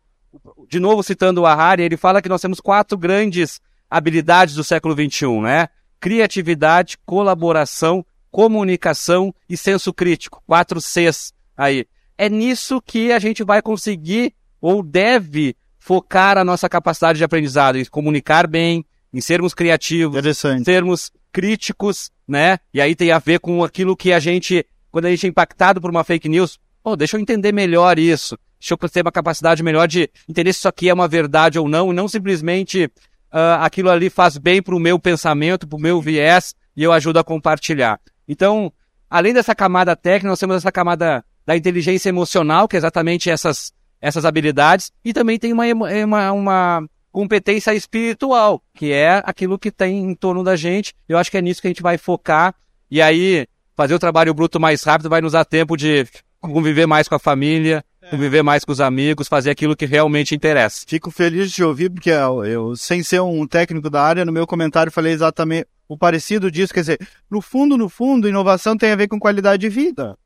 De 0.69 0.81
novo, 0.81 1.03
citando 1.03 1.43
o 1.43 1.47
Harari, 1.47 1.83
ele 1.83 1.97
fala 1.97 2.23
que 2.23 2.29
nós 2.29 2.41
temos 2.41 2.59
quatro 2.59 2.97
grandes 2.97 3.61
habilidades 3.91 4.55
do 4.55 4.65
século 4.65 4.95
XXI, 4.95 5.41
né? 5.43 5.69
Criatividade, 6.01 6.97
colaboração, 7.05 8.05
comunicação 8.31 9.33
e 9.49 9.57
senso 9.57 9.93
crítico. 9.93 10.43
Quatro 10.47 10.81
Cs 10.81 11.33
aí. 11.57 11.87
É 12.17 12.29
nisso 12.29 12.81
que 12.81 13.12
a 13.12 13.19
gente 13.19 13.45
vai 13.45 13.61
conseguir 13.61 14.35
ou 14.62 14.83
deve 14.83 15.57
focar 15.79 16.38
a 16.38 16.44
nossa 16.44 16.68
capacidade 16.68 17.18
de 17.18 17.25
aprendizado, 17.25 17.77
em 17.77 17.85
comunicar 17.85 18.46
bem, 18.46 18.87
em 19.12 19.20
sermos 19.20 19.53
criativos, 19.53 20.22
sermos 20.64 21.11
críticos, 21.33 22.11
né? 22.27 22.59
E 22.72 22.81
aí 22.81 22.94
tem 22.94 23.11
a 23.11 23.18
ver 23.18 23.40
com 23.40 23.64
aquilo 23.64 23.96
que 23.96 24.12
a 24.12 24.20
gente, 24.20 24.64
quando 24.92 25.07
a 25.07 25.11
gente 25.11 25.27
é 25.27 25.29
impactado 25.29 25.81
por 25.81 25.90
uma 25.90 26.05
fake 26.05 26.29
news, 26.29 26.61
pô, 26.83 26.94
deixa 26.94 27.16
eu 27.16 27.20
entender 27.20 27.53
melhor 27.53 27.98
isso. 27.98 28.38
Deixa 28.61 28.75
eu 28.75 28.88
ter 28.88 29.03
uma 29.03 29.11
capacidade 29.11 29.61
melhor 29.61 29.88
de 29.88 30.09
entender 30.29 30.53
se 30.53 30.61
isso 30.61 30.68
aqui 30.68 30.88
é 30.88 30.94
uma 30.94 31.09
verdade 31.09 31.59
ou 31.59 31.68
não, 31.68 31.90
e 31.90 31.94
não 31.94 32.07
simplesmente 32.07 32.88
ah, 33.33 33.64
aquilo 33.64 33.90
ali 33.90 34.09
faz 34.09 34.38
bem 34.38 34.62
para 34.62 34.77
o 34.77 34.79
meu 34.79 35.01
pensamento, 35.01 35.66
para 35.66 35.77
o 35.77 35.81
meu 35.81 36.01
viés, 36.01 36.55
e 36.77 36.85
eu 36.85 36.92
ajudo 36.92 37.18
a 37.18 37.25
compartilhar. 37.25 37.98
Então, 38.29 38.72
além 39.11 39.35
dessa 39.35 39.53
camada 39.53 39.96
técnica, 39.96 40.29
nós 40.29 40.38
temos 40.38 40.57
essa 40.57 40.70
camada 40.70 41.25
da 41.44 41.57
inteligência 41.57 42.09
emocional, 42.09 42.68
que 42.68 42.77
é 42.77 42.79
exatamente 42.79 43.29
essas, 43.29 43.72
essas 44.03 44.25
habilidades, 44.25 44.91
e 45.05 45.12
também 45.12 45.38
tem 45.38 45.53
uma, 45.53 45.65
uma, 46.05 46.33
uma 46.33 46.88
competência 47.12 47.73
espiritual, 47.73 48.61
que 48.75 48.93
é 48.93 49.23
aquilo 49.25 49.59
que 49.59 49.71
tem 49.71 49.99
em 49.99 50.15
torno 50.15 50.43
da 50.43 50.57
gente. 50.57 50.93
Eu 51.09 51.17
acho 51.17 51.31
que 51.31 51.38
é 51.38 51.43
nisso 51.43 51.62
que 51.62 51.69
a 51.69 51.71
gente 51.71 51.83
vai 51.83 51.97
focar, 51.97 52.53
e 52.91 53.01
aí 53.01 53.47
fazer 53.77 53.95
o 53.95 53.99
trabalho 53.99 54.35
bruto 54.35 54.59
mais 54.59 54.83
rápido 54.83 55.09
vai 55.09 55.21
nos 55.21 55.33
dar 55.33 55.45
tempo 55.45 55.77
de 55.77 56.07
conviver 56.41 56.87
mais 56.87 57.07
com 57.07 57.15
a 57.15 57.19
família, 57.19 57.85
conviver 58.11 58.43
mais 58.43 58.65
com 58.65 58.73
os 58.73 58.81
amigos, 58.81 59.29
fazer 59.29 59.51
aquilo 59.51 59.77
que 59.77 59.87
realmente 59.87 60.35
interessa. 60.35 60.85
Fico 60.87 61.11
feliz 61.11 61.49
de 61.49 61.55
te 61.55 61.62
ouvir, 61.62 61.88
porque 61.88 62.11
eu, 62.11 62.45
eu, 62.45 62.77
sem 62.77 63.03
ser 63.03 63.21
um 63.21 63.47
técnico 63.47 63.88
da 63.88 64.03
área, 64.03 64.25
no 64.25 64.33
meu 64.33 64.47
comentário 64.47 64.91
falei 64.91 65.12
exatamente 65.12 65.69
o 65.88 65.97
parecido 65.97 66.51
disso. 66.51 66.75
Quer 66.75 66.81
dizer, 66.81 67.09
no 67.31 67.41
fundo, 67.41 67.79
no 67.79 67.88
fundo, 67.88 68.29
inovação 68.29 68.77
tem 68.77 68.91
a 68.91 68.97
ver 68.97 69.09
com 69.09 69.21
qualidade 69.21 69.61
de 69.61 69.69
vida. 69.69 70.19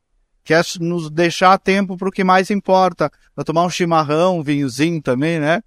Que 0.47 0.53
é 0.53 0.61
nos 0.79 1.09
deixar 1.09 1.57
tempo 1.57 1.97
para 1.97 2.07
o 2.07 2.11
que 2.11 2.23
mais 2.23 2.49
importa. 2.49 3.11
Para 3.35 3.43
tomar 3.43 3.65
um 3.65 3.69
chimarrão, 3.69 4.39
um 4.39 4.43
vinhozinho 4.43 5.01
também, 5.01 5.41
né? 5.41 5.61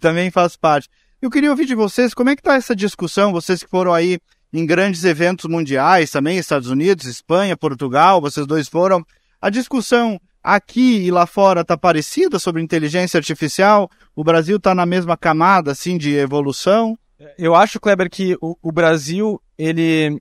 Também 0.00 0.28
faz 0.28 0.56
parte. 0.56 0.88
Eu 1.22 1.30
queria 1.30 1.50
ouvir 1.50 1.66
de 1.66 1.74
vocês, 1.76 2.12
como 2.12 2.30
é 2.30 2.34
que 2.34 2.40
está 2.40 2.56
essa 2.56 2.74
discussão? 2.74 3.30
Vocês 3.30 3.62
que 3.62 3.70
foram 3.70 3.94
aí 3.94 4.18
em 4.52 4.66
grandes 4.66 5.04
eventos 5.04 5.48
mundiais 5.48 6.10
também, 6.10 6.36
Estados 6.36 6.68
Unidos, 6.68 7.06
Espanha, 7.06 7.56
Portugal, 7.56 8.20
vocês 8.20 8.44
dois 8.44 8.68
foram. 8.68 9.06
A 9.40 9.50
discussão 9.50 10.20
aqui 10.42 10.96
e 11.04 11.12
lá 11.12 11.26
fora 11.26 11.60
está 11.60 11.76
parecida 11.76 12.40
sobre 12.40 12.60
inteligência 12.60 13.18
artificial? 13.18 13.88
O 14.16 14.24
Brasil 14.24 14.56
está 14.56 14.74
na 14.74 14.84
mesma 14.84 15.16
camada 15.16 15.70
assim 15.70 15.96
de 15.96 16.12
evolução? 16.12 16.98
Eu 17.38 17.54
acho, 17.54 17.78
Kleber, 17.78 18.10
que 18.10 18.36
o, 18.40 18.56
o 18.60 18.72
Brasil, 18.72 19.40
ele, 19.56 20.20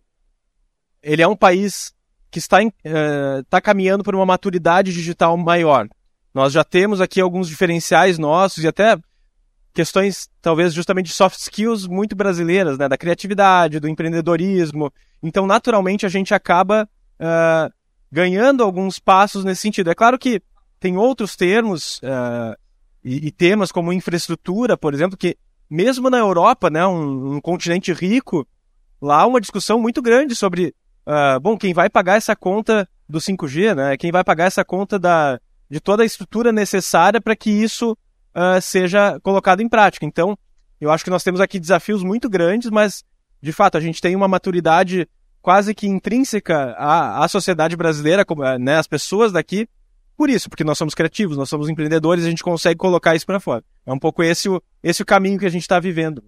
ele 1.02 1.24
é 1.24 1.28
um 1.28 1.36
país 1.36 1.92
que 2.34 2.40
está, 2.40 2.64
em- 2.64 2.74
está 3.40 3.62
caminhando 3.62 4.04
por 4.04 4.16
uma 4.16 4.26
maturidade 4.26 4.92
digital 4.92 5.38
maior. 5.38 5.88
Nós 6.34 6.52
já 6.52 6.64
temos 6.64 7.00
aqui 7.00 7.22
alguns 7.22 7.48
diferenciais 7.48 8.18
nossos 8.18 8.64
e 8.64 8.68
até 8.68 8.98
questões, 9.72 10.28
talvez, 10.42 10.74
justamente 10.74 11.06
de 11.08 11.14
soft 11.14 11.38
skills 11.40 11.88
muito 11.88 12.16
brasileiras, 12.16 12.78
né? 12.78 12.90
Da 12.90 12.98
criatividade, 12.98 13.80
do 13.80 13.88
empreendedorismo. 13.88 14.92
Então, 15.22 15.46
naturalmente, 15.46 16.06
a 16.06 16.10
gente 16.10 16.34
acaba 16.34 16.90
eh, 17.20 17.70
ganhando 18.12 18.64
alguns 18.64 18.98
passos 18.98 19.44
nesse 19.44 19.62
sentido. 19.62 19.92
É 19.92 19.96
claro 19.96 20.18
que 20.18 20.42
tem 20.80 20.98
outros 20.98 21.36
termos 21.36 22.02
eh, 22.04 22.58
e, 23.04 23.28
e 23.28 23.32
temas 23.32 23.72
como 23.72 23.94
infraestrutura, 23.94 24.76
por 24.76 24.94
exemplo, 24.94 25.16
que 25.16 25.38
mesmo 25.70 26.10
na 26.10 26.18
Europa, 26.18 26.70
né, 26.70 26.86
um, 26.86 27.36
um 27.36 27.42
continente 27.42 27.94
rico, 27.94 28.48
lá 29.00 29.22
há 29.22 29.28
uma 29.28 29.42
discussão 29.42 29.80
muito 29.80 30.02
grande 30.02 30.36
sobre, 30.36 30.74
ah, 31.06 31.40
bom, 31.40 31.58
quem 31.58 31.74
vai 31.74 31.90
pagar 31.90 32.18
essa 32.18 32.36
conta 32.36 32.88
do 33.08 33.20
5G, 33.20 33.76
né? 33.76 33.98
Quem 33.98 34.12
vai 34.12 34.24
pagar 34.24 34.46
essa 34.46 34.64
conta 34.64 34.98
da, 34.98 35.40
de 35.70 35.80
toda 35.80 36.04
a 36.04 36.06
estrutura 36.06 36.52
necessária 36.52 37.20
para 37.20 37.36
que 37.36 37.50
isso 37.50 37.98
ah, 38.34 38.60
seja 38.62 39.20
colocado 39.22 39.62
em 39.62 39.70
prática. 39.70 40.06
Então, 40.06 40.38
eu 40.80 40.92
acho 40.92 41.04
que 41.04 41.10
nós 41.10 41.24
temos 41.24 41.42
aqui 41.42 41.60
desafios 41.60 42.04
muito 42.04 42.30
grandes, 42.30 42.70
mas, 42.70 43.04
de 43.42 43.52
fato, 43.52 43.78
a 43.78 43.82
gente 43.82 44.02
tem 44.02 44.16
uma 44.16 44.28
maturidade 44.28 45.08
quase 45.42 45.76
que 45.76 45.88
intrínseca 45.88 46.74
à, 46.78 47.24
à 47.24 47.28
sociedade 47.28 47.76
brasileira, 47.76 48.24
como, 48.24 48.44
ah, 48.44 48.58
né, 48.58 48.78
as 48.78 48.88
pessoas 48.88 49.32
daqui, 49.32 49.68
por 50.16 50.30
isso, 50.30 50.50
porque 50.50 50.64
nós 50.64 50.78
somos 50.78 50.94
criativos, 50.94 51.36
nós 51.36 51.50
somos 51.50 51.70
empreendedores, 51.70 52.24
a 52.24 52.30
gente 52.30 52.44
consegue 52.44 52.78
colocar 52.78 53.16
isso 53.16 53.26
para 53.26 53.40
fora. 53.40 53.64
É 53.86 53.92
um 53.92 54.00
pouco 54.00 54.24
esse 54.24 54.48
esse 54.82 55.02
o 55.02 55.06
caminho 55.06 55.40
que 55.40 55.46
a 55.46 55.50
gente 55.50 55.64
está 55.64 55.80
vivendo. 55.80 56.24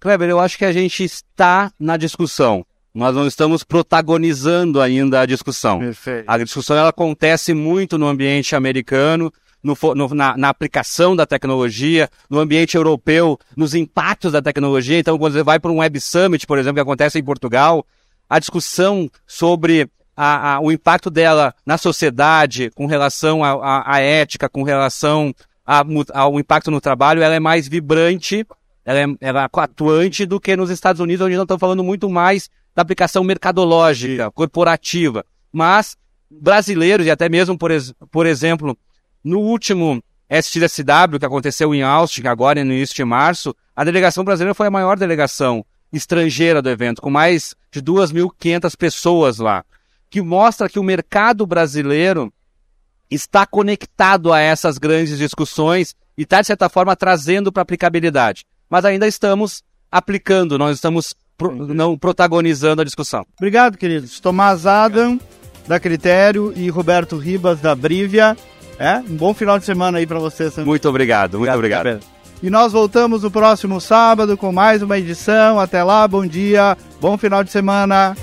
Kleber, 0.00 0.28
eu 0.28 0.40
acho 0.40 0.58
que 0.58 0.64
a 0.64 0.72
gente 0.72 1.02
está 1.04 1.72
na 1.78 1.96
discussão. 1.96 2.66
Nós 2.94 3.14
não 3.14 3.26
estamos 3.26 3.64
protagonizando 3.64 4.80
ainda 4.80 5.20
a 5.20 5.26
discussão. 5.26 5.80
Perfeito. 5.80 6.24
A 6.28 6.38
discussão 6.38 6.76
ela 6.76 6.90
acontece 6.90 7.52
muito 7.52 7.98
no 7.98 8.06
ambiente 8.06 8.54
americano, 8.54 9.32
no 9.62 9.76
no- 9.96 10.14
na, 10.14 10.36
na 10.36 10.48
aplicação 10.48 11.16
da 11.16 11.26
tecnologia, 11.26 12.08
no 12.30 12.38
ambiente 12.38 12.76
europeu, 12.76 13.38
nos 13.56 13.74
impactos 13.74 14.30
da 14.32 14.40
tecnologia. 14.42 14.98
Então, 14.98 15.18
quando 15.18 15.32
você 15.32 15.42
vai 15.42 15.58
para 15.58 15.72
um 15.72 15.78
Web 15.78 15.98
Summit, 16.00 16.46
por 16.46 16.56
exemplo, 16.58 16.74
que 16.76 16.80
acontece 16.82 17.18
em 17.18 17.24
Portugal, 17.24 17.84
a 18.30 18.38
discussão 18.38 19.10
sobre 19.26 19.88
a- 20.16 20.54
a- 20.54 20.60
o 20.60 20.70
impacto 20.70 21.10
dela 21.10 21.52
na 21.66 21.76
sociedade, 21.76 22.70
com 22.76 22.86
relação 22.86 23.42
à- 23.42 24.00
ética, 24.00 24.48
com 24.48 24.62
relação 24.62 25.34
a 25.66 25.82
ao 26.12 26.38
impacto 26.38 26.70
no 26.70 26.80
trabalho, 26.80 27.22
ela 27.22 27.34
é 27.34 27.40
mais 27.40 27.66
vibrante, 27.66 28.46
ela 28.84 28.98
é, 29.00 29.06
ela 29.20 29.42
é 29.42 29.48
atuante 29.60 30.26
do 30.26 30.38
que 30.38 30.54
nos 30.56 30.68
Estados 30.70 31.00
Unidos, 31.00 31.24
onde 31.26 31.34
nós 31.36 31.44
estamos 31.44 31.60
falando 31.60 31.82
muito 31.82 32.08
mais 32.08 32.48
da 32.74 32.82
aplicação 32.82 33.22
mercadológica, 33.24 34.30
corporativa. 34.30 35.24
Mas 35.52 35.96
brasileiros, 36.30 37.06
e 37.06 37.10
até 37.10 37.28
mesmo, 37.28 37.56
por, 37.56 37.70
ex- 37.70 37.94
por 38.10 38.26
exemplo, 38.26 38.76
no 39.22 39.38
último 39.40 40.02
SXSW, 40.28 41.18
que 41.18 41.26
aconteceu 41.26 41.74
em 41.74 41.82
Austin, 41.82 42.26
agora 42.26 42.64
no 42.64 42.72
início 42.72 42.94
de 42.94 43.04
março, 43.04 43.54
a 43.76 43.84
delegação 43.84 44.24
brasileira 44.24 44.54
foi 44.54 44.66
a 44.66 44.70
maior 44.70 44.96
delegação 44.98 45.64
estrangeira 45.92 46.60
do 46.60 46.68
evento, 46.68 47.00
com 47.00 47.10
mais 47.10 47.54
de 47.70 47.80
2.500 47.80 48.76
pessoas 48.76 49.38
lá, 49.38 49.64
que 50.10 50.20
mostra 50.20 50.68
que 50.68 50.78
o 50.78 50.82
mercado 50.82 51.46
brasileiro 51.46 52.32
está 53.10 53.46
conectado 53.46 54.32
a 54.32 54.40
essas 54.40 54.78
grandes 54.78 55.18
discussões 55.18 55.94
e 56.16 56.22
está, 56.22 56.40
de 56.40 56.46
certa 56.48 56.68
forma, 56.68 56.96
trazendo 56.96 57.52
para 57.52 57.62
aplicabilidade. 57.62 58.44
Mas 58.68 58.84
ainda 58.84 59.06
estamos 59.06 59.62
aplicando, 59.90 60.58
nós 60.58 60.76
estamos 60.76 61.14
pro- 61.36 61.54
não 61.74 61.96
protagonizando 61.98 62.82
a 62.82 62.84
discussão. 62.84 63.24
Obrigado, 63.36 63.76
queridos. 63.78 64.20
Tomás 64.20 64.66
Adam, 64.66 65.18
da 65.66 65.78
Critério, 65.80 66.52
e 66.56 66.68
Roberto 66.68 67.16
Ribas, 67.16 67.60
da 67.60 67.74
Brívia. 67.74 68.36
É, 68.78 68.96
um 68.98 69.16
bom 69.16 69.32
final 69.32 69.58
de 69.58 69.64
semana 69.64 69.98
aí 69.98 70.06
para 70.06 70.18
vocês. 70.18 70.56
Muito 70.58 70.88
obrigado, 70.88 71.38
muito 71.38 71.52
obrigado. 71.52 71.82
Kleber. 71.82 72.00
E 72.42 72.50
nós 72.50 72.72
voltamos 72.72 73.22
no 73.22 73.30
próximo 73.30 73.80
sábado 73.80 74.36
com 74.36 74.52
mais 74.52 74.82
uma 74.82 74.98
edição. 74.98 75.58
Até 75.60 75.82
lá, 75.82 76.06
bom 76.06 76.26
dia, 76.26 76.76
bom 77.00 77.16
final 77.16 77.42
de 77.44 77.50
semana. 77.50 78.14